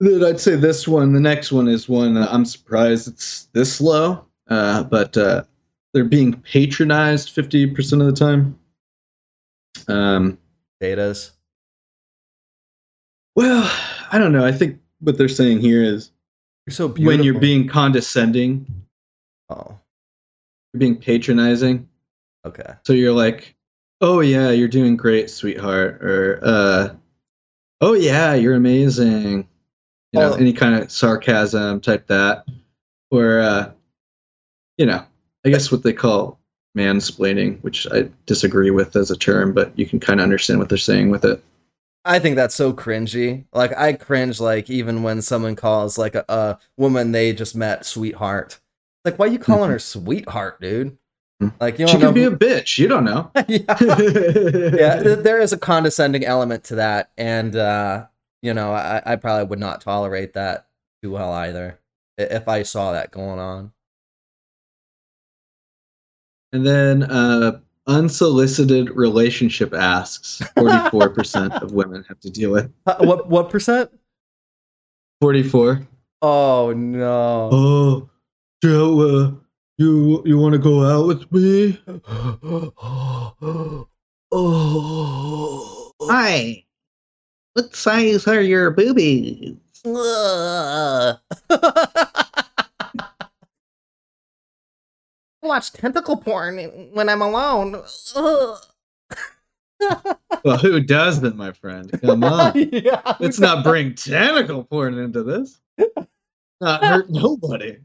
[0.00, 1.12] Then I'd say this one.
[1.12, 5.44] The next one is one I'm surprised it's this low, uh, but uh,
[5.94, 8.58] they're being patronized 50% of the time.
[9.88, 10.38] Um,
[10.82, 11.30] betas.
[13.36, 13.70] well,
[14.10, 14.44] I don't know.
[14.44, 16.10] I think what they're saying here is
[16.66, 17.16] You're so beautiful.
[17.18, 18.66] when you're being condescending,
[19.48, 19.78] Oh,
[20.72, 21.88] you're being patronizing.
[22.44, 22.74] okay.
[22.84, 23.54] So you're like,
[24.00, 26.94] "Oh yeah, you're doing great, sweetheart," or uh,
[27.80, 29.46] "Oh yeah, you're amazing."
[30.16, 30.36] You know, Oh.
[30.36, 32.44] any kind of sarcasm type that,
[33.10, 33.70] or uh,
[34.78, 35.04] you know,
[35.44, 36.38] I guess what they call
[36.76, 40.68] mansplaining, which I disagree with as a term, but you can kind of understand what
[40.68, 41.42] they're saying with it.
[42.04, 43.44] I think that's so cringy.
[43.52, 47.84] Like I cringe like even when someone calls like a, a woman they just met
[47.84, 48.58] sweetheart.
[49.04, 50.96] Like why you calling her sweetheart, dude?
[51.42, 51.52] Mhm.
[51.60, 52.78] Like you She could be a bitch.
[52.78, 53.30] You don't know.
[53.48, 53.76] yeah,
[55.02, 55.14] yeah.
[55.16, 58.06] There is a condescending element to that, and uh,
[58.46, 60.68] you know, I, I probably would not tolerate that
[61.02, 61.80] too well either
[62.16, 63.72] if I saw that going on.
[66.52, 70.40] And then uh, unsolicited relationship asks.
[70.56, 72.72] Forty-four percent of women have to deal with.
[72.86, 73.90] Uh, what what percent?
[75.20, 75.84] Forty-four.
[76.22, 77.50] Oh no.
[77.52, 78.08] Oh,
[78.62, 79.32] Joe, uh,
[79.76, 81.82] you you want to go out with me?
[84.30, 85.92] oh.
[86.02, 86.65] Hi.
[87.56, 89.56] What size are your boobies?
[95.42, 96.58] Watch tentacle porn
[96.92, 97.82] when I'm alone.
[100.42, 101.90] Well, who doesn't, my friend?
[102.00, 102.52] Come on.
[102.72, 105.60] yeah, Let's not bring tentacle porn into this.
[106.60, 107.76] Not hurt nobody.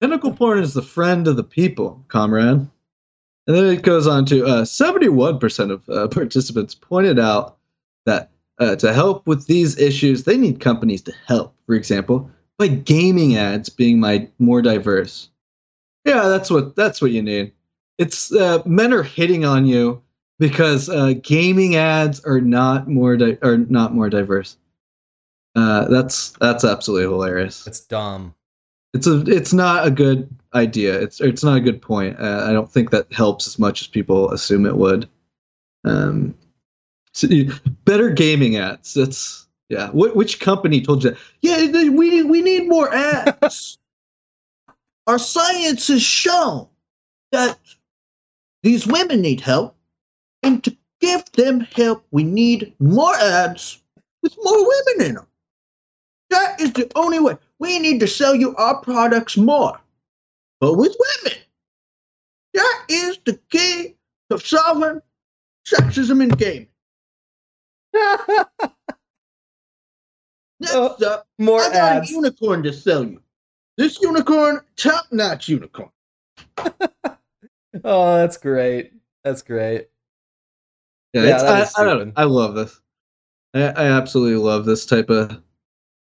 [0.00, 2.66] Tentacle porn is the friend of the people, comrade.
[3.46, 7.58] And then it goes on to uh, 71% of uh, participants pointed out
[8.06, 8.32] that
[8.62, 11.54] uh, to help with these issues, they need companies to help.
[11.66, 15.28] For example, by gaming ads being my more diverse.
[16.04, 17.52] Yeah, that's what that's what you need.
[17.98, 20.00] It's uh, men are hitting on you
[20.38, 24.56] because uh, gaming ads are not more di- are not more diverse.
[25.56, 27.66] Uh, that's that's absolutely hilarious.
[27.66, 28.34] It's dumb.
[28.94, 31.00] It's a it's not a good idea.
[31.00, 32.18] It's it's not a good point.
[32.18, 35.08] Uh, I don't think that helps as much as people assume it would.
[35.84, 36.34] Um,
[37.12, 37.28] so
[37.84, 38.94] better gaming ads.
[38.94, 39.90] That's yeah.
[39.90, 41.10] What which company told you?
[41.10, 41.18] That?
[41.42, 43.78] Yeah, we we need more ads.
[45.06, 46.68] Our science has shown
[47.32, 47.58] that
[48.62, 49.76] these women need help,
[50.42, 53.82] and to give them help, we need more ads
[54.22, 55.26] with more women in them.
[56.30, 57.36] That is the only way.
[57.58, 59.78] We need to sell you our products more,
[60.60, 61.38] but with women.
[62.54, 63.96] That is the key
[64.30, 65.02] to solving
[65.66, 66.68] sexism in gaming.
[70.60, 72.10] Next Oh, up, More I got ads.
[72.10, 73.20] a unicorn to sell you.
[73.76, 75.90] This unicorn, top notch unicorn.
[77.84, 78.92] Oh, that's great.
[79.24, 79.88] That's great.
[81.14, 81.36] Yeah, Yeah,
[81.76, 82.12] I, I don't.
[82.16, 82.78] I love this.
[83.54, 85.40] I, I absolutely love this type of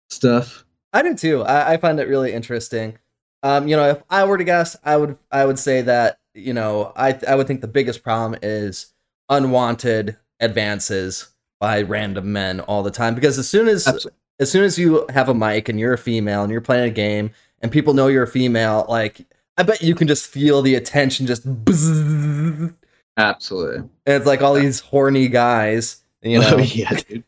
[0.10, 0.64] stuff.
[0.94, 1.44] I do too.
[1.44, 2.98] I, I find it really interesting.
[3.44, 6.54] Um, you know, if I were to guess, I would I would say that you
[6.54, 8.94] know I I would think the biggest problem is
[9.28, 11.28] unwanted advances
[11.60, 14.18] by random men all the time because as soon as Absolutely.
[14.40, 16.94] as soon as you have a mic and you're a female and you're playing a
[16.94, 17.32] game
[17.62, 19.26] and people know you're a female, like
[19.58, 22.76] I bet you can just feel the attention just and
[23.18, 23.90] Absolutely.
[24.06, 26.56] it's like all these horny guys, you know.
[26.56, 27.24] Oh yeah, dude.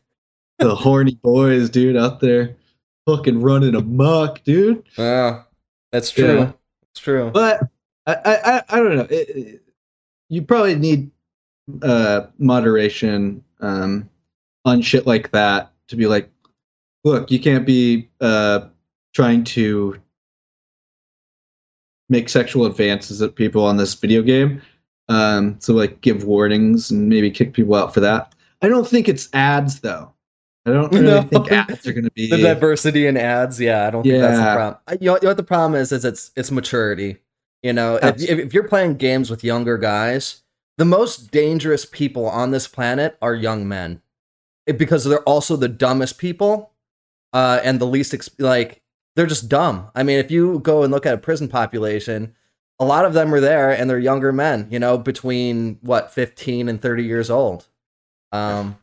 [0.58, 2.54] The horny boys, dude, out there,
[3.06, 4.84] fucking running amok, dude.
[4.96, 5.42] Yeah,
[5.90, 6.38] that's true.
[6.38, 6.52] Yeah.
[6.92, 7.30] It's true.
[7.32, 7.62] But
[8.06, 9.06] I, I, I, I don't know.
[9.10, 9.62] It, it-
[10.32, 11.10] you probably need
[11.82, 14.08] uh, moderation um,
[14.64, 16.30] on shit like that to be like,
[17.04, 18.68] look, you can't be uh,
[19.14, 19.96] trying to
[22.08, 24.60] make sexual advances at people on this video game.
[25.08, 28.34] Um, so like give warnings and maybe kick people out for that.
[28.62, 30.12] I don't think it's ads though.
[30.66, 31.22] I don't really No.
[31.22, 32.28] think ads are going to be.
[32.30, 35.20] the diversity in ads yeah i don't think that's the problem I- you know, you
[35.22, 37.16] know what the problem is is it's it's maturity
[37.62, 40.42] you know if, if you're playing games with younger guys
[40.76, 44.02] the most dangerous people on this planet are young men
[44.70, 46.70] It- because they're also the dumbest people
[47.32, 48.82] uh and the least ex- like
[49.16, 52.34] they're just dumb i mean if you go and look at a prison population
[52.78, 56.68] a lot of them are there and they're younger men you know between what 15
[56.68, 57.68] and 30 years old
[58.32, 58.76] um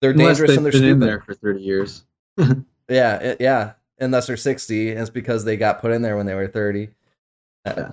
[0.00, 2.04] they're Unless dangerous and they're been stupid in there for thirty years.
[2.88, 3.74] yeah, it, yeah.
[4.00, 6.88] Unless they're 60, and it's because they got put in there when they were 30.
[7.64, 7.90] Uh, Yeah.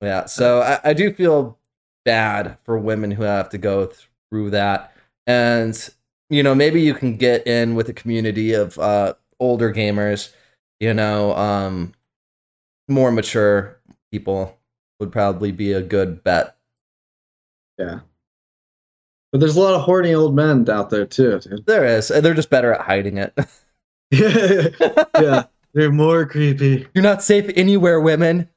[0.00, 0.24] yeah.
[0.26, 1.58] So I, I do feel
[2.04, 3.90] bad for women who have to go
[4.30, 4.89] through that.
[5.26, 5.88] And,
[6.28, 10.32] you know, maybe you can get in with a community of uh, older gamers,
[10.80, 11.92] you know, um,
[12.88, 13.78] more mature
[14.10, 14.58] people
[14.98, 16.56] would probably be a good bet.
[17.78, 18.00] Yeah.
[19.32, 21.64] But there's a lot of horny old men out there too, dude.
[21.66, 22.10] There is.
[22.10, 23.32] and They're just better at hiding it.
[24.10, 24.68] yeah,
[25.20, 25.44] yeah.
[25.72, 26.88] They're more creepy.
[26.94, 28.48] You're not safe anywhere, women.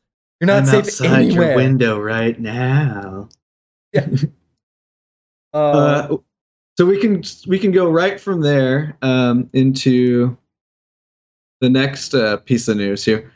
[0.41, 1.47] You're not I'm safe outside anywhere.
[1.49, 3.29] your window right now.
[5.53, 6.17] Uh, Uh,
[6.77, 10.37] so we can we can go right from there um, into
[11.61, 13.31] the next uh, piece of news here.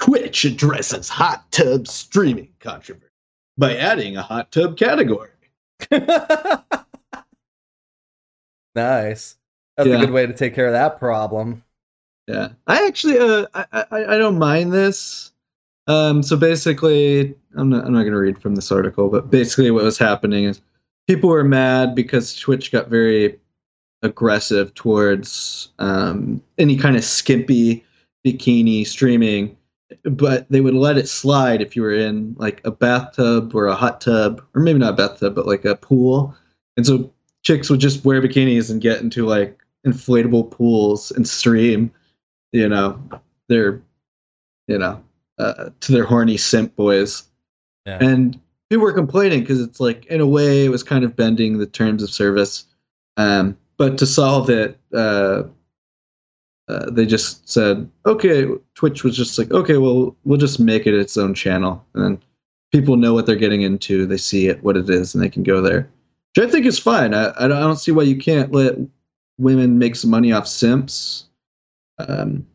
[0.00, 3.06] Twitch addresses hot tub streaming controversy
[3.56, 5.30] by adding a hot tub category.
[8.74, 9.36] nice.
[9.76, 11.62] That's a good way to take care of that problem.
[12.26, 15.32] Yeah, I actually uh I I, I don't mind this.
[15.88, 19.84] Um, so basically, I'm not I'm not gonna read from this article, but basically what
[19.84, 20.60] was happening is
[21.08, 23.36] people were mad because Twitch got very
[24.02, 27.84] aggressive towards um, any kind of skimpy
[28.24, 29.56] bikini streaming,
[30.04, 33.74] but they would let it slide if you were in like a bathtub or a
[33.74, 36.32] hot tub, or maybe not a bathtub, but like a pool.
[36.76, 41.90] And so chicks would just wear bikinis and get into like inflatable pools and stream
[42.52, 43.00] you know,
[43.48, 43.82] their,
[44.66, 45.02] you know,
[45.38, 47.24] uh, to their horny simp boys.
[47.86, 47.98] Yeah.
[48.00, 48.40] And
[48.70, 51.66] people were complaining because it's like, in a way, it was kind of bending the
[51.66, 52.64] terms of service.
[53.16, 55.44] Um, but to solve it, uh,
[56.68, 60.94] uh, they just said, okay, Twitch was just like, okay, well, we'll just make it
[60.94, 61.84] its own channel.
[61.94, 62.22] And then
[62.72, 64.04] people know what they're getting into.
[64.04, 65.88] They see it, what it is, and they can go there.
[66.36, 67.14] Which I think is fine.
[67.14, 68.74] I, I, don't, see why you can't let
[69.38, 71.24] women make some money off simps.
[71.98, 72.46] Um,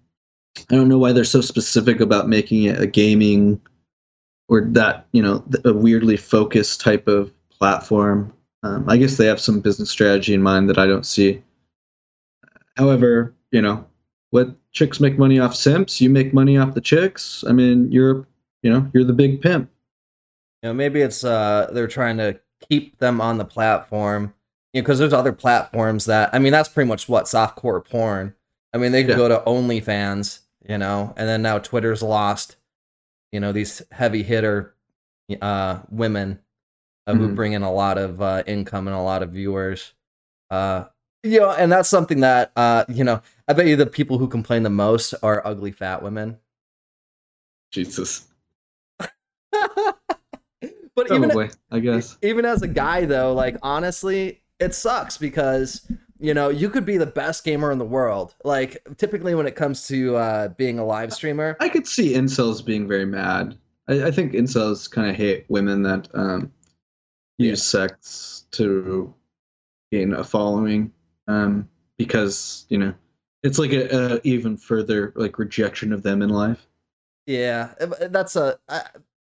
[0.70, 3.60] I don't know why they're so specific about making it a gaming
[4.50, 8.34] or that you know a weirdly focused type of platform.
[8.64, 11.42] Um, I guess they have some business strategy in mind that I don't see.
[12.78, 13.86] However, you know,
[14.32, 17.44] what chicks make money off simps, you make money off the chicks.
[17.48, 18.26] I mean, you're
[18.62, 19.70] you know you're the big pimp.
[20.62, 22.40] You know, maybe it's uh they're trying to
[22.70, 24.34] keep them on the platform.
[24.74, 28.34] You know, because there's other platforms that I mean that's pretty much what softcore porn.
[28.74, 29.18] I mean they could Yeah.
[29.18, 32.56] go to OnlyFans, you know, and then now Twitter's lost,
[33.34, 34.76] you know these heavy hitter
[35.42, 36.40] uh women
[37.08, 37.36] uh, who Mhm.
[37.36, 39.94] bring in a lot of uh income and a lot of viewers
[40.52, 40.86] uh
[41.24, 44.28] you know and that's something that uh you know i bet you the people who
[44.28, 46.38] complain the most are ugly fat women
[47.72, 48.28] Jesus.
[49.52, 51.32] but even
[51.72, 52.18] I guess.
[52.22, 55.90] even as a guy though like honestly it sucks because
[56.24, 59.56] you know you could be the best gamer in the world like typically when it
[59.56, 63.58] comes to uh being a live streamer I could see incels being very mad.
[63.90, 66.52] I, I think incels kind of hate women that um,
[67.38, 69.14] use sex to
[69.92, 70.92] gain a following
[71.28, 71.68] um,
[71.98, 72.94] because you know
[73.44, 76.66] it's like a, a even further like rejection of them in life.
[77.26, 78.82] yeah uh, that's a uh,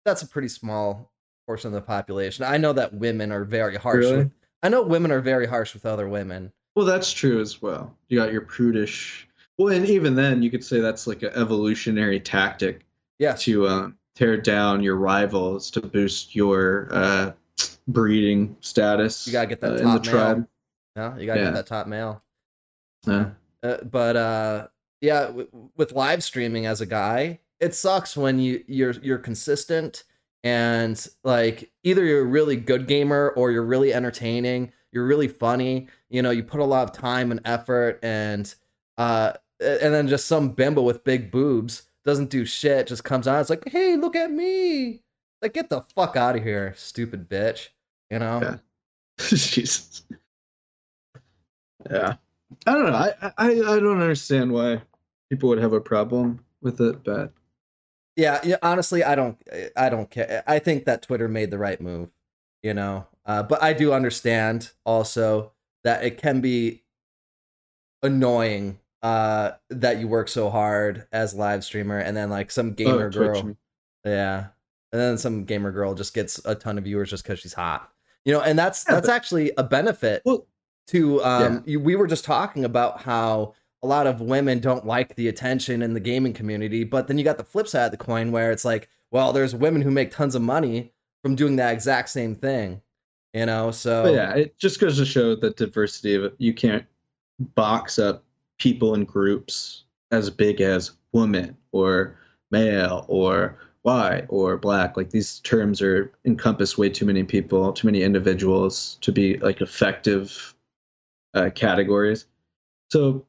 [0.06, 1.12] that's a pretty small
[1.46, 4.16] portion of the population i know that women are very harsh Really?
[4.16, 4.30] with,
[4.62, 7.96] i know women are very harsh with other women Well, that's true as well.
[8.08, 9.26] You got your prudish.
[9.58, 12.84] Well, and even then, you could say that's like an evolutionary tactic
[13.18, 17.32] yeah to um, tear down your rivals to boost your uh,
[17.88, 19.26] breeding status.
[19.26, 20.00] You gotta get that uh, top in the male.
[20.02, 20.48] tribe.
[20.96, 21.46] no you gotta Yeah.
[21.46, 22.22] get that top male
[23.06, 23.30] Yeah.
[23.62, 24.68] Uh, but uh
[25.00, 30.04] yeah w- with live streaming as a guy it sucks when you you're you're consistent
[30.44, 35.88] and like either you're a really good gamer or you're really entertaining you're really funny
[36.10, 38.56] you know you put a lot of time and effort and
[38.98, 43.40] uh and then just some bimbo with big boobs doesn't do shit just comes out
[43.40, 45.02] it's like hey look at me
[45.42, 47.68] like get the fuck out of here stupid bitch
[48.10, 48.56] you know Yeah.
[49.18, 50.02] Jesus.
[51.90, 52.16] Yeah.
[52.66, 52.94] I don't know.
[52.94, 54.82] I, I I don't understand why
[55.30, 57.32] people would have a problem with it, but
[58.16, 58.56] Yeah, yeah.
[58.62, 59.38] Honestly, I don't.
[59.76, 60.44] I don't care.
[60.46, 62.10] I think that Twitter made the right move.
[62.62, 65.52] You know, uh, but I do understand also
[65.84, 66.82] that it can be
[68.02, 72.72] annoying uh, that you work so hard as a live streamer, and then like some
[72.72, 73.56] gamer oh, girl,
[74.04, 74.46] yeah,
[74.92, 77.90] and then some gamer girl just gets a ton of viewers just because she's hot.
[78.24, 80.46] You know, and that's Yeah, that's but- actually a benefit Well,
[80.88, 85.14] to um you, we were just talking about how a lot of women don't like
[85.14, 87.96] the attention in the gaming community but then you got the flip side of the
[87.96, 91.72] coin where it's like well there's women who make tons of money from doing that
[91.72, 92.80] exact same thing
[93.36, 96.32] you know so but yeah, it just goes to show the diversity of.
[96.38, 96.84] You can't
[97.54, 98.24] box up
[98.58, 102.18] people in groups as big as woman or
[102.50, 104.96] male or white or black.
[104.96, 109.60] Like these terms are encompass way too many people, too many individuals to be like
[109.60, 110.54] effective
[111.34, 112.26] uh, categories.
[112.90, 113.26] So,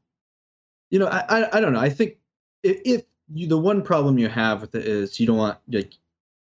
[0.89, 1.79] you know, I, I I don't know.
[1.79, 2.15] I think
[2.63, 3.03] if, if
[3.33, 5.93] you the one problem you have with it is you don't want like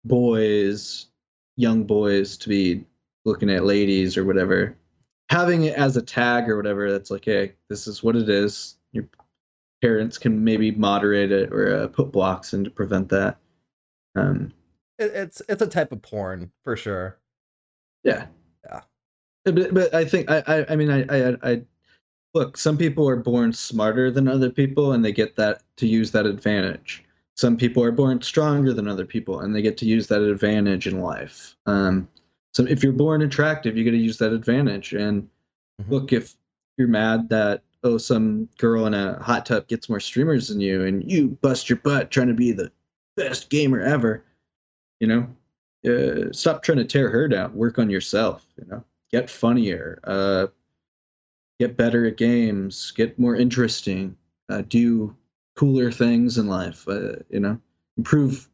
[0.05, 1.07] boys,
[1.57, 2.85] young boys to be
[3.29, 4.77] looking at ladies or whatever.
[5.31, 8.77] Having it as a tag or whatever, that's like, hey, this is what it is.
[8.93, 9.05] Your
[9.83, 13.37] parents can maybe moderate it or uh, put blocks in to prevent that.
[14.17, 14.53] Um,
[14.99, 17.19] it, it's it's a type of porn for sure
[18.05, 18.27] yeah,
[18.65, 18.81] Yeah.
[19.45, 21.63] But, but I think I I, I mean I, I I
[22.35, 22.57] look.
[22.57, 26.27] Some people are born smarter than other people, and they get that to use that
[26.27, 27.05] advantage.
[27.37, 30.87] Some people are born stronger than other people, and they get to use that advantage
[30.87, 31.57] in life.
[31.67, 32.09] Um,
[32.53, 34.93] so if you're born attractive, you get to use that advantage.
[34.93, 35.29] And
[35.81, 35.91] Mhm.
[35.91, 36.35] look, if
[36.77, 40.85] you're mad that oh some girl in a hot tub gets more streamers than you,
[40.85, 42.71] and you bust your butt trying to be the
[43.17, 44.25] best gamer ever,
[45.01, 45.29] you know,
[45.89, 47.55] uh, stop trying to tear her down.
[47.55, 48.47] Work on yourself.
[48.57, 50.01] You know, get funnier.
[50.05, 50.49] Uh,
[51.61, 52.93] get better at games.
[52.93, 54.17] Get more interesting.
[54.49, 55.15] Uh, do
[55.57, 56.87] cooler things in life.
[56.89, 57.61] Uh, you know,
[57.97, 58.49] improve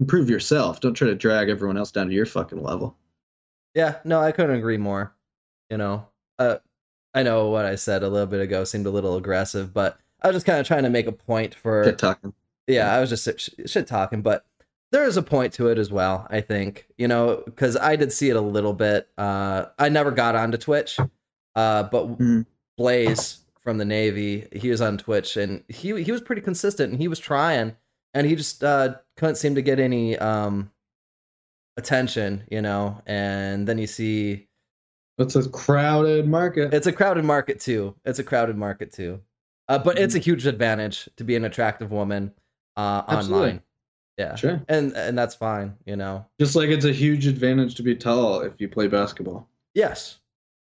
[0.00, 0.80] improve yourself.
[0.80, 2.96] Don't try to drag everyone else down to your fucking level.
[3.76, 5.14] Yeah no i couldn't agree more
[5.70, 6.04] you know
[6.40, 6.56] uh
[7.14, 10.26] i know what i said a little bit ago seemed a little aggressive but i
[10.26, 12.32] was just kind of trying to make a point for Get talking.
[12.66, 14.44] yeah i was just shit, shit talking but
[14.92, 18.12] there is a point to it as well i think you know because i did
[18.12, 20.98] see it a little bit uh i never got onto twitch
[21.54, 22.46] uh but Mhm.
[22.76, 27.00] blaze from the navy he was on twitch and he he was pretty consistent and
[27.00, 27.74] he was trying
[28.14, 30.70] and he just uh couldn't seem to get any um
[31.76, 34.46] attention you know and then you see
[35.18, 36.72] It's a crowded market.
[36.74, 37.94] it's a crowded market too.
[38.04, 39.20] It's a crowded market too.
[39.68, 42.32] Uh, but it's a huge advantage to be an attractive woman
[42.76, 43.46] uh, Absolutely.
[43.48, 43.62] online.
[44.16, 44.62] Yeah, sure.
[44.68, 45.74] and and that's fine.
[45.84, 46.24] You know.
[46.40, 49.48] Just like it's a huge advantage to be tall if you play basketball.
[49.74, 50.18] Yes,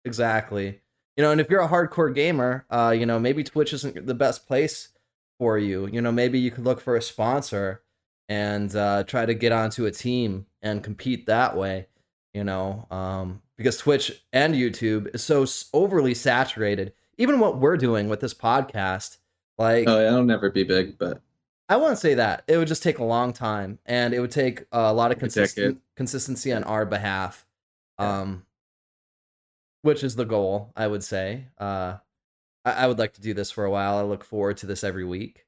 [0.06, 0.82] exactly.
[1.18, 4.16] You know, and if you're a hardcore gamer, uh, you know, maybe Twitch isn't the
[4.16, 4.90] best place
[5.38, 5.88] for you.
[5.88, 7.82] You know, maybe you could look for a sponsor
[8.30, 11.88] and uh, try to get onto a team and compete that way.
[12.34, 16.94] You know, um, because Twitch and YouTube is so overly saturated.
[17.20, 19.18] Even what we're doing with this podcast,
[19.60, 21.22] like Oh, yeah, I'll never be big, but
[21.70, 22.44] I wouldn't say that.
[22.48, 25.80] It would just take a long time, and it would take a lot of consistent
[25.96, 27.46] consistency on our behalf,
[28.00, 28.22] Yeah.
[28.22, 28.46] um,
[29.84, 30.72] which is the goal.
[30.76, 31.46] I would say.
[31.60, 31.98] Uh,
[32.66, 33.98] I, I would like to do this for a while.
[33.98, 35.46] I look forward to this every week.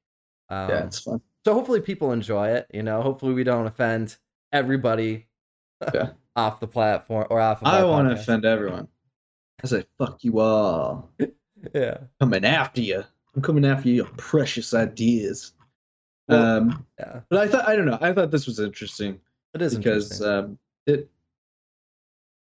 [0.50, 1.22] Um, yeah, it's fun.
[1.46, 2.68] So hopefully people enjoy it.
[2.74, 4.18] You know, hopefully we don't offend
[4.52, 5.28] everybody
[5.94, 6.10] Yeah.
[6.36, 7.62] off the platform or off.
[7.62, 8.88] Of I want to offend everyone.
[9.64, 11.10] I say, fuck you all.
[11.74, 11.98] Yeah.
[12.20, 13.04] Coming after you.
[13.36, 15.54] I'm coming after you, your precious ideas.
[16.28, 17.22] Well, um, Yeah.
[17.30, 17.98] but I thought I don't know.
[18.02, 19.20] I thought this was interesting
[19.56, 20.28] It is because interesting.
[20.52, 21.10] um, it.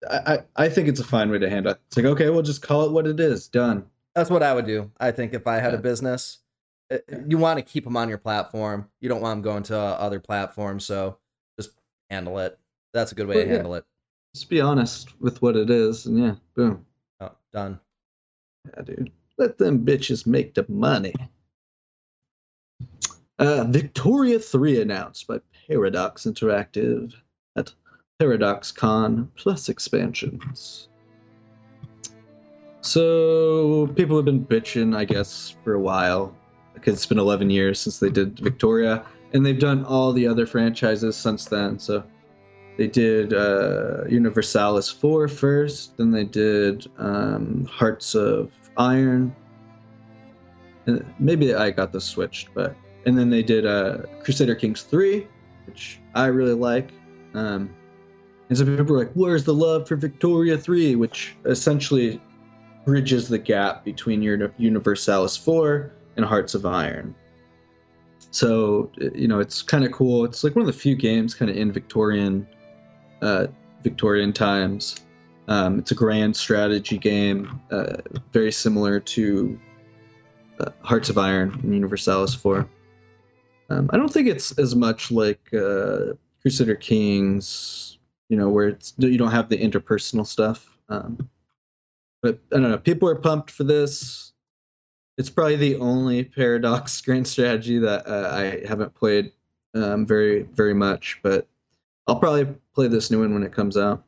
[0.08, 1.80] I, I I think it's a fine way to handle it.
[1.88, 3.48] It's like okay, we'll just call it what it is.
[3.48, 3.86] Done.
[4.14, 4.92] That's what I would do.
[5.00, 6.40] I think if I had a business,
[7.28, 8.90] you want to keep them on your platform.
[9.02, 10.86] You don't want them going to other platforms.
[10.86, 11.18] So
[11.60, 11.72] just
[12.10, 12.58] handle it.
[12.94, 13.56] That's a good way Well, to yeah.
[13.56, 13.86] handle it.
[14.34, 16.86] Just be honest with what it is, and yeah, boom.
[17.20, 17.80] Oh, done.
[18.66, 19.12] Yeah, dude.
[19.38, 21.14] Let them bitches make the money.
[23.40, 27.14] Uh, Victoria 3 announced by Paradox Interactive
[27.56, 27.72] at
[28.20, 30.90] Paradox Con plus expansions.
[32.82, 36.36] So, people have been bitching, I guess, for a while
[36.80, 40.46] because it's been 11 years since they did Victoria, and they've done all the other
[40.46, 41.80] franchises since then.
[41.80, 42.04] So,
[42.78, 49.36] they did uh, Universalis 4 first, then they did um, Hearts of Iron.
[50.88, 52.76] Uh, Maybe I got this switched, but
[53.08, 55.28] and then they did uh, Crusader Kings 3,
[55.66, 56.92] which I really like.
[57.34, 57.74] Um,
[58.50, 62.22] and some people were like, "Where's the love for Victoria 3?" Which essentially
[62.86, 67.16] bridges the gap between your Universalis 4 and Hearts of Iron.
[68.32, 70.26] So you know, it's kind of cool.
[70.26, 72.48] It's like one of the few games kind of in Victorian,
[73.22, 73.48] uh,
[73.84, 74.98] Victorian times.
[75.48, 77.98] Um, it's a grand strategy game, uh,
[78.34, 79.58] very similar to
[80.60, 82.68] uh, Hearts of Iron and Universalis 4.
[83.70, 87.98] Um, I don't think it's as much like uh, Crusader Kings,
[88.30, 90.78] you know, where it's you don't have the interpersonal stuff.
[90.90, 91.30] Um,
[92.22, 92.78] but I don't know.
[92.78, 94.34] People are pumped for this.
[95.18, 99.32] It's probably the only Paradox grand strategy that uh, I haven't played
[99.74, 101.48] um, very very much, but
[102.08, 104.04] I'll probably play this new one when it comes out.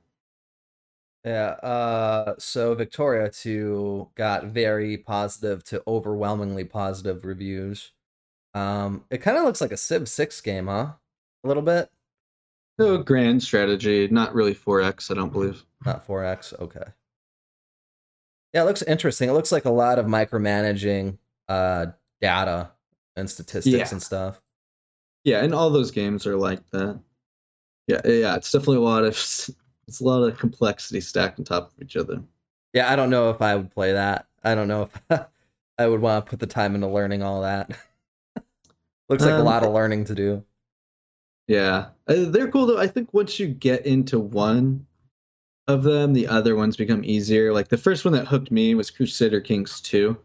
[1.26, 1.52] Yeah.
[1.62, 7.92] Uh, so Victoria 2 got very positive to overwhelmingly positive reviews.
[8.54, 10.94] Um, it kind of looks like a Civ 6 game, huh?
[11.44, 11.90] A little bit.
[12.78, 15.66] No grand strategy, not really 4X, I don't believe.
[15.86, 16.58] Not 4X.
[16.62, 16.86] Okay.
[18.54, 19.30] Yeah, it looks interesting.
[19.30, 21.88] It looks like a lot of micromanaging uh
[22.22, 22.72] data
[23.16, 23.92] and statistics Yeah.
[23.92, 24.42] and stuff.
[25.24, 27.00] Yeah, and all those games are like that.
[27.88, 29.10] Yeah, yeah, it's definitely a lot of
[29.88, 32.24] it's a lot of complexity stacked on top of each other.
[32.74, 34.28] Yeah, I don't know if I would play that.
[34.44, 35.22] I don't know if
[35.78, 37.72] I would want to put the time into learning all that.
[39.10, 40.46] looks like a Um, lot of learning to do.
[41.48, 42.78] Yeah, uh, they're cool though.
[42.78, 44.86] I think once you get into one
[45.70, 47.54] of them, the other ones become easier.
[47.54, 50.18] Like the first one that hooked me was Crusader Kings 2,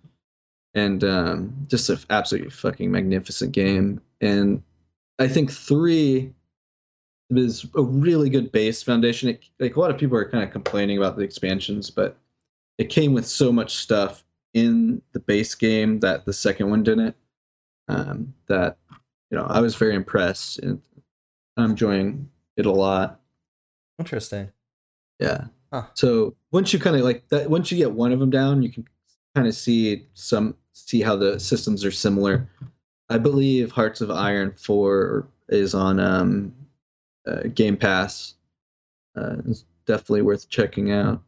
[0.75, 4.01] and um, just an absolutely fucking magnificent game.
[4.23, 4.63] And
[5.19, 6.33] I think three
[7.31, 9.29] is a really good base foundation.
[9.29, 12.17] It, like a lot of people are kind of complaining about the expansions, but
[12.79, 14.25] it came with so much stuff
[14.55, 17.15] in the base game that the second one didn't.
[17.89, 18.79] Um, that
[19.31, 20.81] you know, I was very impressed, and
[21.59, 23.21] I'm enjoying it a lot.
[23.99, 24.51] Interesting.
[25.21, 25.45] Yeah.
[25.73, 25.85] Huh.
[25.95, 28.71] So once you kind of like that, once you get one of them down, you
[28.71, 28.87] can
[29.35, 32.49] kind of see some see how the systems are similar.
[33.09, 36.55] I believe Hearts of Iron Four is on um,
[37.27, 38.35] uh, Game Pass.
[39.17, 41.21] Uh, it's definitely worth checking out.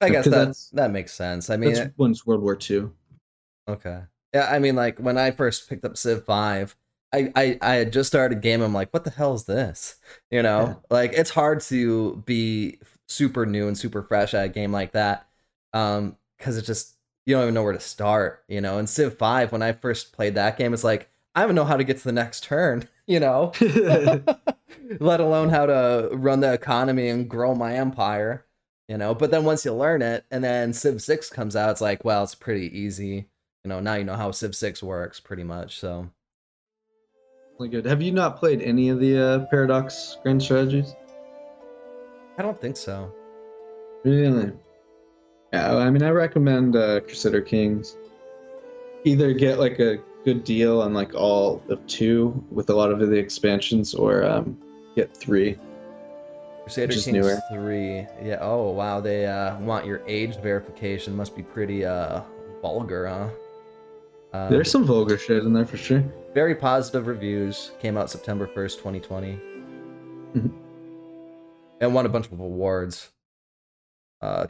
[0.00, 1.48] I guess that that's- that makes sense.
[1.50, 2.92] I mean, That's one's World War Two.
[3.68, 4.02] Okay.
[4.34, 6.74] Yeah, I mean, like when I first picked up Civ Five,
[7.12, 8.62] I I, I had just started a game.
[8.62, 9.96] I'm like, what the hell is this?
[10.30, 10.74] You know, Yeah.
[10.90, 12.78] like it's hard to be
[13.08, 15.26] super new and super fresh at a game like that,
[15.72, 16.96] um, because it just
[17.26, 18.44] you don't even know where to start.
[18.48, 21.48] You know, and Civ Five, when I first played that game, it's like I don't
[21.48, 22.88] even know how to get to the next turn.
[23.04, 23.52] You know,
[25.00, 28.46] let alone how to run the economy and grow my empire.
[28.88, 31.80] You know, but then once you learn it, and then Civ Six comes out, it's
[31.80, 33.26] like, well, it's pretty easy
[33.64, 36.08] you know now you know how civ 6 works pretty much so
[37.70, 37.84] good.
[37.84, 40.96] Have you not played any of the uh, Paradox Grand Strategies?
[42.38, 43.12] I don't think so
[44.04, 44.50] Really?
[45.52, 47.96] Yeah, I mean, I recommend uh, Crusader Kings.
[49.04, 52.98] Either get like a good deal on like all of two with a lot of
[52.98, 54.58] the expansions, or um,
[54.96, 55.56] get three.
[56.64, 57.38] crusader Which is kings newer.
[57.52, 62.22] 3 yeah oh wow they uh want your age verification must be pretty uh
[62.60, 63.28] vulgar huh
[64.32, 66.02] Uh, There's some vulgar shit in there for sure.
[66.34, 67.70] very positive reviews.
[67.80, 69.38] Came out September 1st, 2020.
[71.82, 73.10] And won a bunch of awards.
[74.20, 74.46] Uh,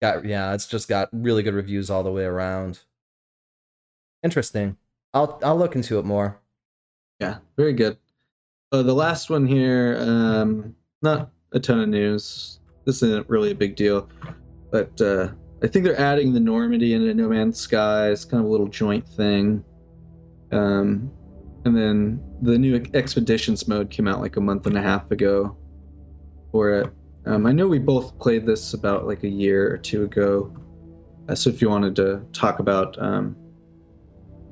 [0.00, 2.80] got yeah, it's just got really good reviews all the way around.
[4.22, 4.78] Interesting.
[5.12, 6.40] I'll I'll look into it more.
[7.20, 7.98] Yeah, very good.
[8.72, 12.60] Uh, the last one here, um, not a ton of news.
[12.86, 14.08] This isn't really a big deal,
[14.72, 15.28] but uh,
[15.62, 18.08] I think they're adding the Normandy into No Man's Sky.
[18.08, 19.62] It's kind of a little joint thing.
[20.52, 21.12] Um,
[21.66, 25.54] and then the new Expeditions mode came out like a month and a half ago
[26.52, 26.90] for it.
[27.26, 30.52] Um, I know we both played this about like a year or two ago.
[31.28, 33.36] Uh, so if you wanted to talk about um,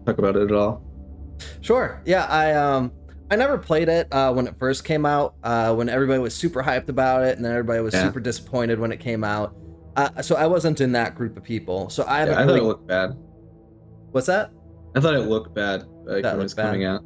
[0.07, 0.83] talk about it at all.
[1.61, 2.01] Sure.
[2.05, 2.93] Yeah, I um
[3.31, 5.35] I never played it uh, when it first came out.
[5.43, 8.05] Uh, when everybody was super hyped about it, and then everybody was Yeah.
[8.05, 9.55] super disappointed when it came out.
[9.97, 11.91] Uh, so I wasn't in that group of people.
[11.91, 12.61] So I Yeah, I thought really.
[12.61, 13.17] it looked bad.
[14.13, 14.51] What's that?
[14.95, 16.63] I thought it looked bad like, when it was bad.
[16.67, 17.03] coming out.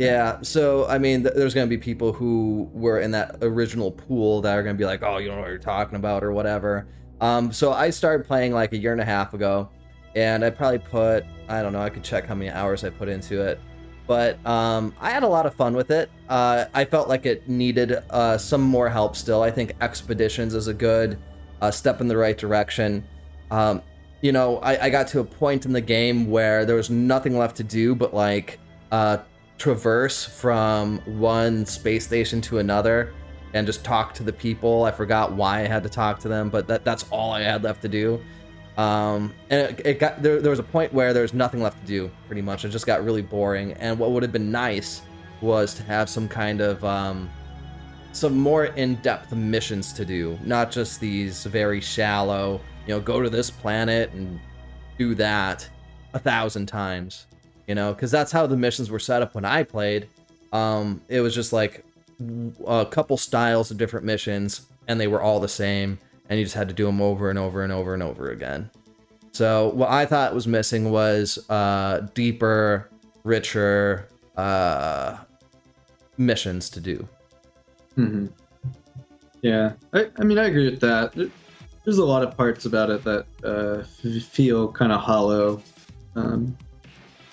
[0.00, 0.38] Yeah.
[0.42, 4.56] So I mean, th- there's gonna be people who were in that original pool that
[4.56, 6.86] are gonna be like, "Oh, you don't know what you're talking about" or whatever.
[7.20, 9.68] Um, so I started playing like a year and a half ago,
[10.16, 11.82] and I probably put I don't know.
[11.82, 13.60] I could check how many hours I put into it.
[14.06, 16.10] but um, I had a lot of fun with it.
[16.28, 19.42] Uh, I felt like it needed uh, some more help still.
[19.42, 21.18] I think Expeditions is a good
[21.62, 23.06] uh, step in the right direction.
[23.52, 23.82] Um,
[24.22, 27.38] you know, I, I got to a point in the game where there was nothing
[27.38, 28.58] left to do but like
[28.92, 29.18] uh,
[29.60, 33.12] traverse from one space station to another
[33.52, 34.84] and just talk to the people.
[34.84, 37.62] I forgot why I had to talk to them, but that, that's all I had
[37.62, 38.20] left to do.
[38.78, 41.78] Um, and it, it got there, there was a point where there was nothing left
[41.82, 42.64] to do pretty much.
[42.64, 43.74] It just got really boring.
[43.74, 45.02] And what would have been nice
[45.42, 47.28] was to have some kind of um,
[48.12, 53.28] some more in-depth missions to do, not just these very shallow, you know, go to
[53.28, 54.40] this planet and
[54.98, 55.68] do that
[56.14, 57.26] a thousand times,
[57.70, 60.08] you know, because that's how the missions were set up when I played.
[60.52, 61.84] Um, it was just like
[62.66, 65.96] a couple styles of different missions, and they were all the same,
[66.28, 68.68] and you just had to do them over and over and over and over again.
[69.30, 72.90] So what I thought was missing was uh, deeper,
[73.22, 75.18] richer uh,
[76.18, 77.08] missions to do.
[77.94, 78.26] hmm
[79.42, 81.14] Yeah, I, I mean, I agree with that.
[81.84, 83.84] There's a lot of parts about it that uh,
[84.22, 85.62] feel kind of hollow
[86.16, 86.56] um,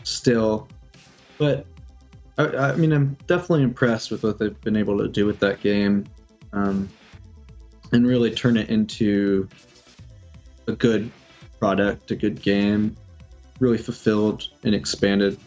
[0.07, 0.67] still,
[1.37, 1.65] but
[2.37, 5.61] I, I mean, I'm definitely impressed with what they've been able to do with that
[5.61, 6.05] game
[6.53, 6.89] um,
[7.91, 9.47] and really turn it into
[10.67, 11.11] a good
[11.59, 12.95] product, a good game,
[13.59, 15.39] really fulfilled and expanded,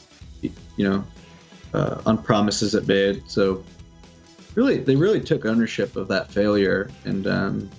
[0.43, 1.05] you know,
[1.75, 3.23] uh, on promises it made.
[3.29, 3.65] So
[4.55, 7.71] really they really took ownership of that failure and um,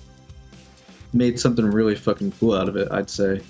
[1.13, 3.41] made something really fucking cool out of it i'd say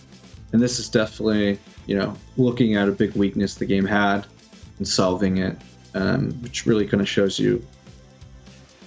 [0.54, 4.26] and this is definitely you know looking at a big weakness the game had
[4.78, 5.58] and solving it
[5.94, 7.64] um, which really kind of shows you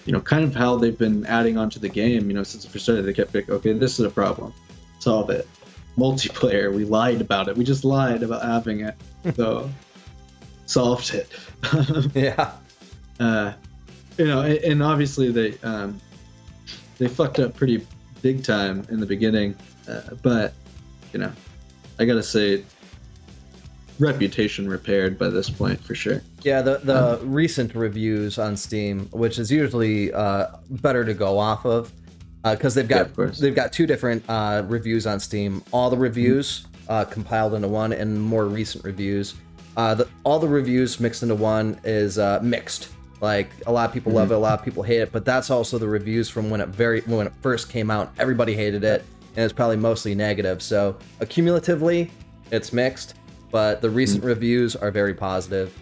[0.05, 2.71] you know kind of how they've been adding onto the game you know since it
[2.71, 3.03] first started.
[3.03, 4.53] They kept like okay this is a problem.
[4.99, 5.49] Solve it.
[5.99, 7.57] Multiplayer we lied about it.
[7.57, 8.95] We just lied about having it.
[9.37, 9.71] So
[10.67, 11.33] solved it.
[12.15, 12.53] Yeah.
[13.21, 13.53] uh,
[14.19, 15.99] you know, and, and obviously they um,
[16.99, 17.87] they fucked up pretty
[18.21, 19.57] big time in the beginning,
[19.89, 20.53] uh, but
[21.13, 21.33] you know,
[21.99, 22.65] I gotta say,
[23.99, 26.23] reputation repaired by this point for sure.
[26.43, 31.65] Yeah, the the recent reviews on Steam, which is usually uh, better to go off
[31.65, 31.93] of,
[32.43, 35.63] because they've Yeah, got of they've got two different uh, reviews on Steam.
[35.73, 39.35] All the reviews uh, compiled into one, and more recent reviews.
[39.77, 42.91] Uh, the, all the reviews mixed into one is uh, mixed.
[43.21, 45.49] Like a lot of people love it, a lot of people hate it, but that's
[45.49, 48.13] also the reviews from when it very when it first came out.
[48.19, 49.03] Everybody hated it,
[49.37, 50.63] and it's probably mostly negative.
[50.63, 52.11] So accumulatively,
[52.51, 53.15] it's mixed,
[53.51, 55.77] but the recent reviews are very positive.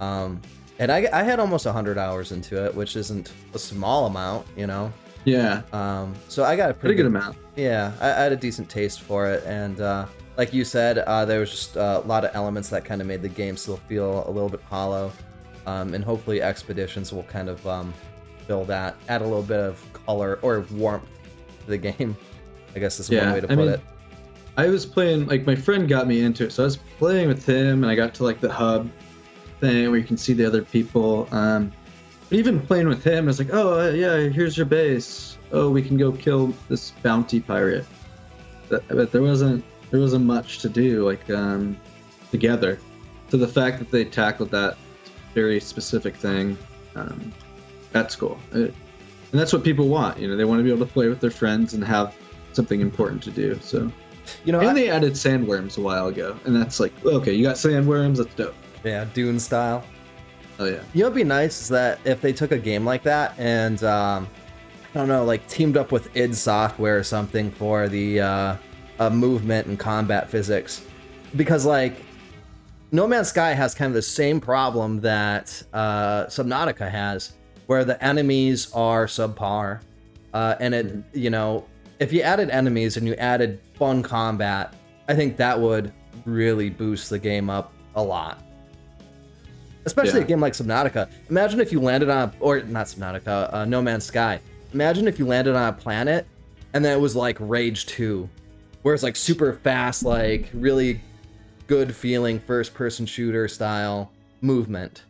[0.00, 0.40] Um,
[0.78, 4.66] and I, I had almost 100 hours into it, which isn't a small amount, you
[4.66, 4.92] know.
[5.24, 7.38] Yeah, Um, so I got a pretty pretty, good amount.
[7.56, 10.04] Yeah, I, I had a decent taste for it, and uh,
[10.36, 13.22] like you said, uh, there was just a lot of elements that kind of made
[13.22, 15.12] the game still feel a little bit hollow.
[15.66, 17.94] Um, and hopefully, expeditions will kind of um,
[18.46, 21.08] fill that, add a little bit of color or warmth
[21.60, 22.14] to the game.
[22.74, 23.80] I guess is Yeah, one way to I put mean, it.
[24.56, 27.44] I was playing like my friend got me into it, so I was playing with
[27.44, 28.88] him, and I got to like the hub
[29.60, 31.28] thing where you can see the other people.
[31.32, 31.72] Um,
[32.28, 35.38] but even playing with him, I was like, oh uh, yeah, here's your base.
[35.52, 37.86] Oh, we can go kill this bounty pirate.
[38.68, 41.76] But, but there wasn't there wasn't much to do like um,
[42.30, 42.78] together.
[43.28, 44.76] So the fact that they tackled that
[45.34, 46.56] very specific thing,
[46.94, 47.32] um,
[47.92, 48.38] that's cool.
[48.52, 48.74] It,
[49.32, 50.18] and that's what people want.
[50.18, 52.16] You know, they want to be able to play with their friends and have
[52.56, 53.58] something important to do.
[53.62, 53.90] So
[54.44, 57.44] You know, And I- they added sandworms a while ago, and that's like, okay, you
[57.44, 58.54] got sandworms, that's dope.
[58.82, 59.84] yeah, Dune style.
[60.58, 60.78] Oh yeah.
[60.94, 63.82] You know, what'd be nice is that if they took a game like that and
[63.84, 64.26] um,
[64.94, 68.56] I don't know, like teamed up with id Software or something for the uh,
[69.00, 70.82] uh, movement and combat physics,
[71.36, 71.96] because like
[72.92, 77.32] No Man's Sky has kind of the same problem that uh, Subnautica has,
[77.66, 79.80] where the enemies are subpar,
[80.32, 81.64] uh, and it you know
[82.04, 84.74] if you added enemies and you added fun combat,
[85.08, 85.92] I think that would
[86.26, 88.40] really boost the game up a lot
[89.86, 90.24] especially Yeah.
[90.24, 91.10] a game like Subnautica.
[91.28, 94.40] Imagine if you landed on, a, or not Subnautica, uh, No Man's Sky.
[94.72, 96.26] Imagine if you landed on a planet
[96.72, 98.26] and then it was like Rage 2,
[98.80, 101.02] where it's like super fast, like really
[101.66, 105.02] good feeling first person shooter style movement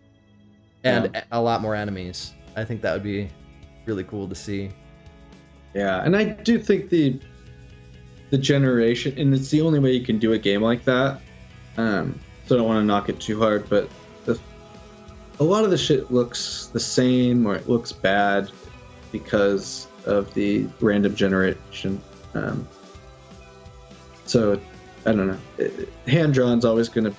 [0.83, 1.23] and Yeah.
[1.31, 2.33] a lot more enemies.
[2.57, 3.29] I think that would be
[3.87, 4.71] really cool to see.
[5.75, 7.19] Yeah, and I do think the
[8.31, 11.21] the generation, and it's the only way you can do a game like that.
[11.77, 13.89] Um, so I don't want to knock it too hard, but
[14.25, 14.39] the,
[15.41, 18.51] a lot of the shit looks the same or it looks bad
[19.13, 22.01] because of the random generation.
[22.35, 22.67] Um,
[24.27, 24.61] so
[25.07, 25.39] I don't know.
[26.07, 27.15] Hand drawn's always going to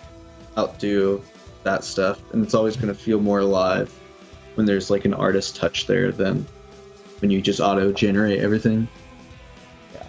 [0.58, 1.22] outdo
[1.64, 3.94] that stuff, and it's always going to feel more alive
[4.56, 6.46] when there's like an artist touch there than
[7.20, 8.88] when you just auto generate everything.
[9.94, 10.04] Yeah,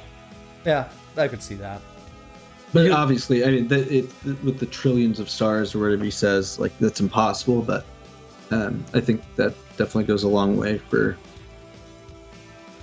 [0.64, 1.80] yeah, I could see that.
[2.72, 4.11] But You- obviously, I mean, the, it
[4.42, 7.62] with the trillions of stars or whatever he says, like that's impossible.
[7.62, 7.84] But
[8.50, 11.16] um, I think that definitely goes a long way for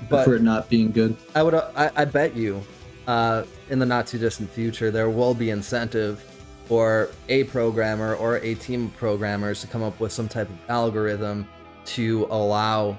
[0.10, 1.16] But for it not being good.
[1.36, 2.64] I would, uh, I, I bet you,
[3.08, 6.24] uh, in the not too distant future, there will be incentive
[6.66, 10.56] for a programmer or a team of programmers to come up with some type of
[10.70, 11.46] algorithm
[11.86, 12.98] to allow,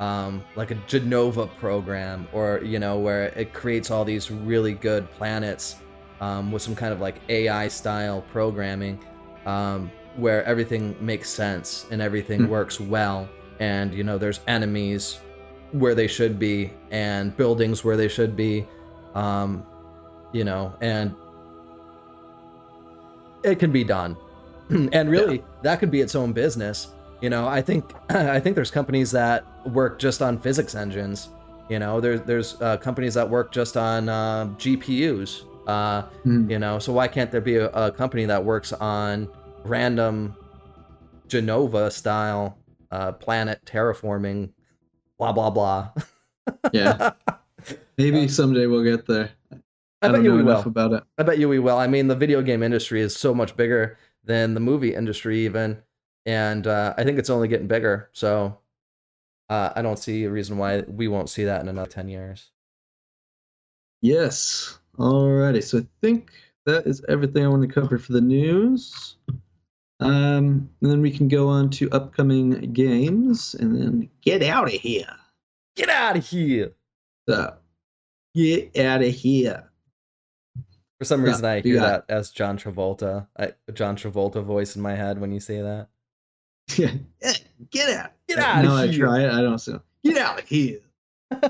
[0.00, 5.10] um, like a Genova program, or you know, where it creates all these really good
[5.12, 5.76] planets
[6.20, 9.02] um, with some kind of like AI style programming,
[9.46, 12.48] um, where everything makes sense and everything Hmm.
[12.48, 13.28] works well,
[13.60, 15.20] and you know, there's enemies
[15.72, 18.66] where they should be and buildings where they should be
[19.14, 19.64] um
[20.32, 21.14] you know and
[23.42, 24.16] it can be done.
[24.92, 26.88] And really that could be its own business
[27.22, 31.28] you know i think i think there's companies that work just on physics engines
[31.70, 36.50] you know there's there's uh, companies that work just on uh, gpus uh Hmm.
[36.50, 39.28] you know so why can't there be a, a company that works on
[39.64, 40.34] random
[41.28, 42.58] genova style
[42.90, 44.50] uh planet terraforming
[45.18, 45.90] blah blah blah
[46.72, 47.12] Yeah,
[47.96, 49.30] maybe someday we'll get there.
[50.02, 50.70] I, bet don't you know we enough will.
[50.72, 51.04] about it.
[51.16, 51.78] I bet you we will.
[51.78, 55.78] I mean, the video game industry is so much bigger than the movie industry, even,
[56.26, 58.10] and uh, I think it's only getting bigger.
[58.12, 58.58] So,
[59.48, 62.50] uh, I don't see a reason why we won't see that in another ten years.
[64.00, 64.78] Yes.
[64.98, 65.62] Alrighty.
[65.62, 66.32] So I think
[66.66, 69.16] that is everything I want to cover for the news.
[70.00, 74.72] Um, and then we can go on to upcoming games and then get out of
[74.72, 75.06] here.
[75.76, 76.72] Get out of here!
[77.28, 77.54] So,
[78.34, 79.70] get out of here.
[80.98, 84.82] For some reason, I hear got that as John Travolta, I, John Travolta voice in
[84.82, 85.88] my head when you say that.
[86.78, 87.32] Yeah, yeah,
[87.70, 88.12] get out.
[88.28, 89.06] Get outta now I here.
[89.06, 89.30] try it.
[89.30, 90.80] I don't say get out of here.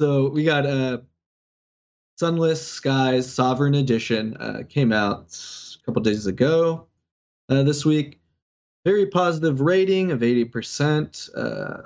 [0.00, 0.98] so we got uh,
[2.18, 5.36] Sunless Skies Sovereign Edition uh, came out
[5.80, 6.86] a couple days ago.
[7.48, 8.20] Uh, this week,
[8.84, 11.28] very positive rating of eighty percent.
[11.36, 11.82] Uh,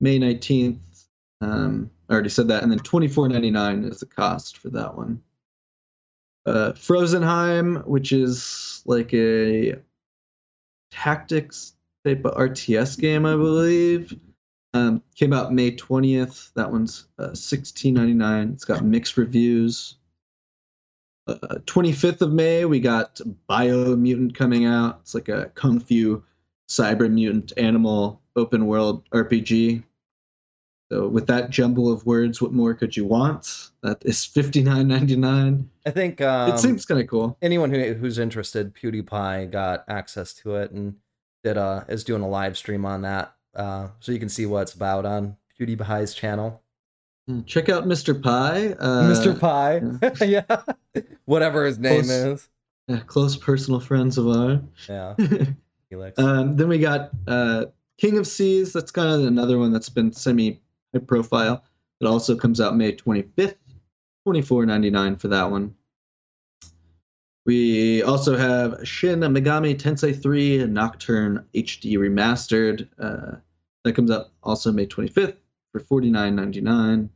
[0.00, 1.04] May nineteenth.
[1.42, 4.70] Um, I already said that, and then twenty four ninety nine is the cost for
[4.70, 5.20] that one.
[6.46, 9.74] Uh, Frozenheim, which is like a
[10.90, 11.74] tactics
[12.04, 14.18] type of RTS game, I believe.
[14.74, 16.52] Um, came out May 20th.
[16.54, 18.52] That one's uh, 16.99.
[18.52, 19.96] It's got mixed reviews.
[21.26, 24.98] Uh, 25th of May, we got Biomutant coming out.
[25.00, 26.22] It's like a kung fu
[26.68, 29.82] cyber mutant animal open world RPG.
[30.90, 33.70] So with that jumble of words, what more could you want?
[33.82, 35.66] That is 59.99.
[35.84, 37.36] I think um, it seems kind of cool.
[37.42, 40.94] anyone who who's interested, PewDiePie got access to it and
[41.42, 44.62] did uh is doing a live stream on that, uh, so you can see what
[44.62, 46.62] it's about on PewDiePie's channel.
[47.46, 48.20] Check out Mr.
[48.20, 48.76] Pie.
[48.78, 49.38] Uh, Mr.
[49.38, 52.10] Pie, yeah, whatever his name Close.
[52.10, 52.48] is.
[52.86, 54.60] yeah, close personal friends of ours.
[54.88, 55.14] Yeah,
[56.18, 57.66] um, then we got uh,
[57.98, 58.72] King of Seas.
[58.72, 60.60] That's kind of another one that's been semi
[61.00, 61.64] profile.
[62.00, 63.56] It also comes out May 25th,
[64.26, 65.74] 24.99 for that one.
[67.46, 72.88] We also have Shin Megami Tensei 3 Nocturne HD Remastered.
[72.98, 73.36] Uh,
[73.84, 75.36] that comes out also May 25th
[75.72, 77.08] for 49.99.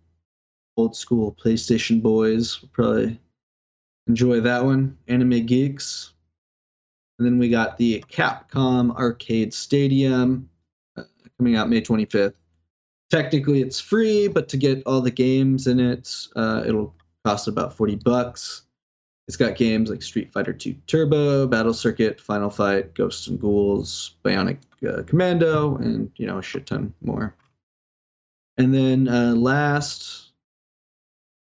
[0.77, 3.21] old school PlayStation boys will probably
[4.07, 4.97] enjoy that one.
[5.09, 6.15] Anime geeks.
[7.19, 10.49] And then we got the Capcom Arcade Stadium
[10.97, 11.03] uh,
[11.39, 12.35] coming out May 25th.
[13.11, 16.95] Technically, it's free, but to get all the games in it, uh, it'll
[17.25, 18.63] cost about 40 bucks.
[19.27, 24.17] It's got games like Street Fighter 2 Turbo, Battle Circuit, Final Fight, Ghosts and Ghouls,
[24.25, 24.59] Bionic
[24.89, 27.35] uh, Commando, and you know a shit ton more.
[28.59, 30.33] And then uh, last,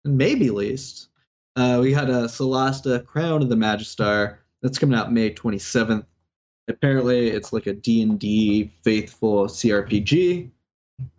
[0.06, 1.10] and maybe least,
[1.56, 6.06] uh, we had a Solasta Crown of the Magister that's coming out May 27th.
[6.68, 10.50] Apparently, it's like a D&D faithful CRPG.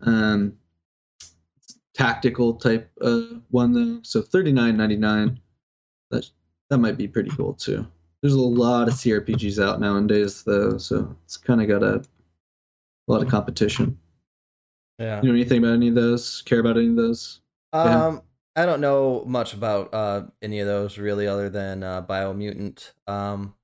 [0.01, 0.53] Um,
[1.93, 5.37] tactical type uh, one though, so 39.99.
[6.11, 6.29] That
[6.69, 7.85] that might be pretty cool too.
[8.21, 13.07] There's a lot of CRPGs out nowadays though, so it's kind of got a, a
[13.07, 13.97] lot of competition.
[14.99, 15.21] Yeah.
[15.21, 16.41] You know anything about any of those?
[16.43, 17.41] Care about any of those?
[17.73, 18.05] Yeah.
[18.05, 18.21] Um,
[18.55, 22.91] I don't know much about uh any of those really, other than uh, Biomutant.
[23.07, 23.55] Um,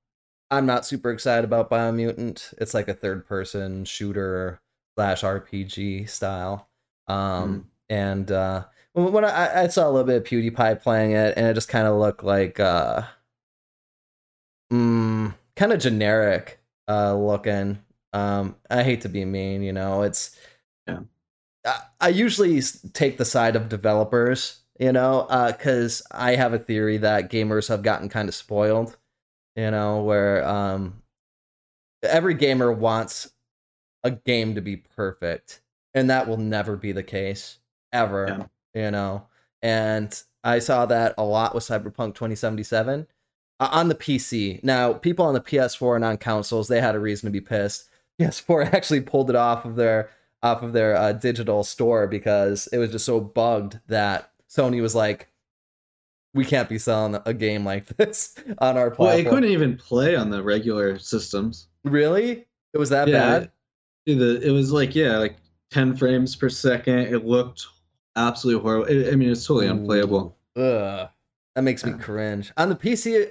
[0.50, 2.52] I'm not super excited about Biomutant.
[2.58, 4.60] It's like a third-person shooter
[5.00, 6.68] slash RPG style.
[7.08, 11.34] Um, and uh, when when I, I saw a little bit of PewDiePie playing it,
[11.38, 13.02] and it just kind of looked like uh,
[14.70, 17.78] mm, kind of generic uh looking.
[18.12, 20.36] Um, I hate to be mean, you know, it's
[20.86, 21.00] Yeah.
[21.64, 22.60] I, I usually
[22.92, 25.26] take the side of developers, you know,
[25.56, 28.98] because I have a theory that gamers have gotten kind of spoiled,
[29.56, 31.02] you know, where um,
[32.02, 33.30] every gamer wants
[34.04, 35.60] a game to be perfect,
[35.94, 37.58] and that will never be the case
[37.92, 39.26] ever, you know.
[39.62, 43.06] And I saw that a lot with Cyberpunk 2077
[43.60, 44.62] uh, on the PC.
[44.64, 47.88] Now, people on the PS4 and on consoles, they had a reason to be pissed.
[48.20, 50.10] PS4 actually pulled it off of their
[50.42, 54.94] off of their uh, digital store because it was just so bugged that Sony was
[54.94, 55.28] like,
[56.32, 59.50] "We can't be selling a game like this on our platform." Well, platform." it couldn't
[59.50, 61.68] even play on the regular systems.
[61.84, 62.46] really?
[62.72, 63.50] It was that Yeah, bad?
[64.06, 65.36] The it was like yeah, like
[65.70, 66.98] 10 frames per second.
[67.14, 67.66] It looked
[68.16, 68.86] absolutely horrible.
[69.08, 70.36] I I mean, it's totally unplayable.
[70.56, 71.08] Ugh,
[71.54, 71.98] that makes me Yeah.
[71.98, 72.52] cringe.
[72.56, 73.30] On the PC,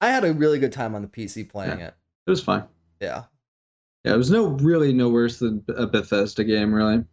[0.00, 1.94] I had a really good time on the PC playing it.
[2.26, 2.64] It was fine.
[3.00, 3.24] Yeah.
[4.04, 7.04] Yeah, it was no really no worse than a Bethesda game, really.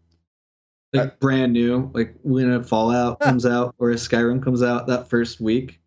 [0.93, 4.87] Like Uh, brand new, like when a Fallout comes out or a Skyrim comes out
[4.87, 5.79] that first week.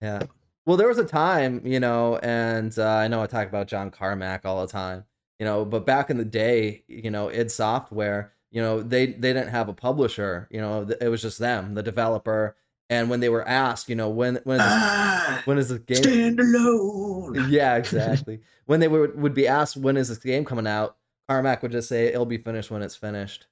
[0.00, 0.22] Yeah.
[0.64, 3.90] Well, there was a time, you know, and uh, I know I talk about John
[3.90, 5.04] Carmack all the time,
[5.38, 9.32] you know, but back in the day, you know, id Software, you know, they they
[9.32, 12.56] didn't have a publisher, you know, it was just them, the developer,
[12.88, 15.78] and when they were asked, you know, when when is this, Ah, when is the
[15.80, 17.46] game stand alone.
[17.50, 18.40] Yeah, exactly.
[18.66, 20.96] when they would would be asked when is this game coming out,
[21.28, 23.46] Carmack would just say it'll be finished when it's finished.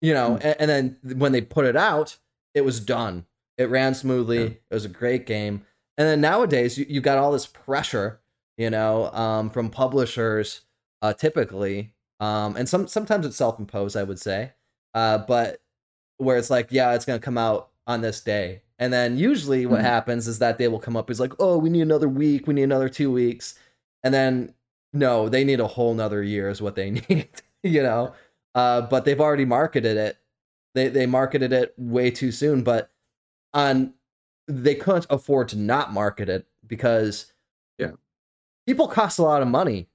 [0.00, 0.46] You know, Hmm.
[0.46, 0.70] and, and
[1.02, 2.16] then when they put it out,
[2.54, 3.26] it was done.
[3.56, 4.38] It ran smoothly.
[4.38, 4.44] Yeah.
[4.70, 5.64] It was a great game.
[5.96, 8.20] And then nowadays, you, you got all this pressure,
[8.58, 10.62] you know, um, from publishers,
[11.04, 14.52] uh, typically, um, and some sometimes it's self imposed, I would say,
[14.94, 15.60] uh, but
[16.18, 19.80] where it's like, yeah, it's gonna come out on this day, and then usually what
[19.80, 19.84] Mhm.
[19.84, 22.54] happens is that they will come up is like, oh, we need another week, we
[22.54, 23.56] need another two weeks,
[24.04, 24.54] and then
[24.94, 27.28] no, they need a whole nother year is what they need,
[27.64, 28.14] you know.
[28.54, 30.18] Uh, but they've already marketed it.
[30.74, 32.90] They they marketed it way too soon, but
[33.54, 33.94] on
[34.48, 37.32] they couldn't afford to not market it because
[37.78, 37.92] Yeah.
[38.66, 39.88] people cost a lot of money.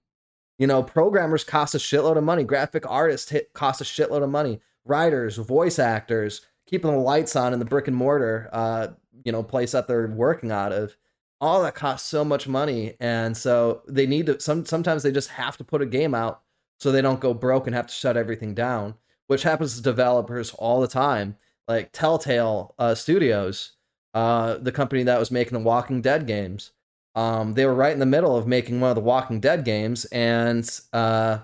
[0.60, 2.44] You know, programmers cost a shitload of money.
[2.44, 4.60] Graphic artists hit cost a shitload of money.
[4.86, 8.90] Writers, voice actors, keeping the lights on in the brick and mortar, uh,
[9.24, 10.98] you know, place that they're working out of.
[11.42, 14.40] All that costs so much money, and so they need to.
[14.42, 16.42] Some sometimes they just have to put a game out
[16.80, 18.96] so they don't go broke and have to shut everything down,
[19.28, 21.38] which happens to developers all the time.
[21.70, 23.74] Like Telltale uh, Studios,
[24.14, 26.72] uh, the company that was making the Walking Dead games.
[27.20, 30.06] Um, they were right in the middle of making one of the Walking Dead games,
[30.06, 31.40] and uh,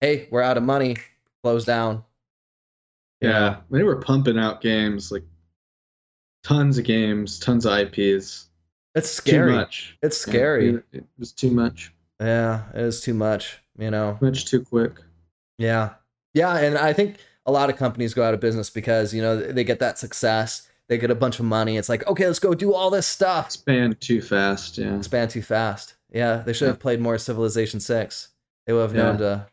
[0.00, 0.96] hey, we're out of money,
[1.44, 2.02] closed down.
[3.20, 5.22] Yeah, they were pumping out games like
[6.42, 8.48] tons of games, tons of IPs.
[8.96, 9.52] it's scary.
[9.52, 9.96] Too much.
[10.02, 10.70] It's scary.
[10.70, 11.94] it, it was too much.
[12.20, 13.60] Yeah, it is too much.
[13.78, 14.18] You know.
[14.20, 14.94] Much too quick.
[15.56, 15.90] Yeah.
[16.34, 19.36] Yeah, and I think a lot of companies go out of business because, you know,
[19.36, 21.76] they get that success, they get a bunch of money.
[21.76, 23.52] It's like, okay, let's go do all this stuff.
[23.52, 24.78] Span too fast.
[24.78, 24.96] Yeah.
[24.96, 25.94] Expand too fast.
[26.12, 28.28] Yeah, they should have played more Civilization 6.
[28.66, 29.46] They would have known to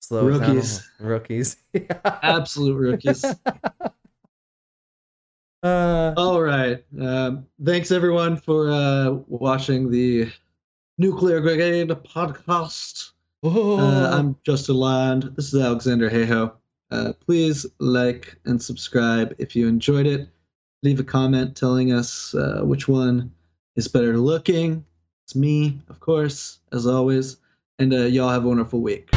[0.00, 0.40] slow it down.
[0.40, 0.90] Rookies.
[0.98, 1.56] Rookies.
[2.04, 3.24] Absolute rookies.
[5.62, 6.84] uh, All right.
[7.00, 10.30] Um, thanks everyone for uh, watching the
[10.98, 13.12] Nuclear Brigade podcast.
[13.42, 15.32] Uh, I'm Justin Land.
[15.34, 16.52] This is Alexander Hayho.
[16.90, 20.28] Uh, please like and subscribe if you enjoyed it.
[20.82, 23.30] Leave a comment telling us uh, which one
[23.76, 24.84] is better looking.
[25.26, 27.36] It's me, of course, as always.
[27.78, 29.10] And uh, y'all have a wonderful week.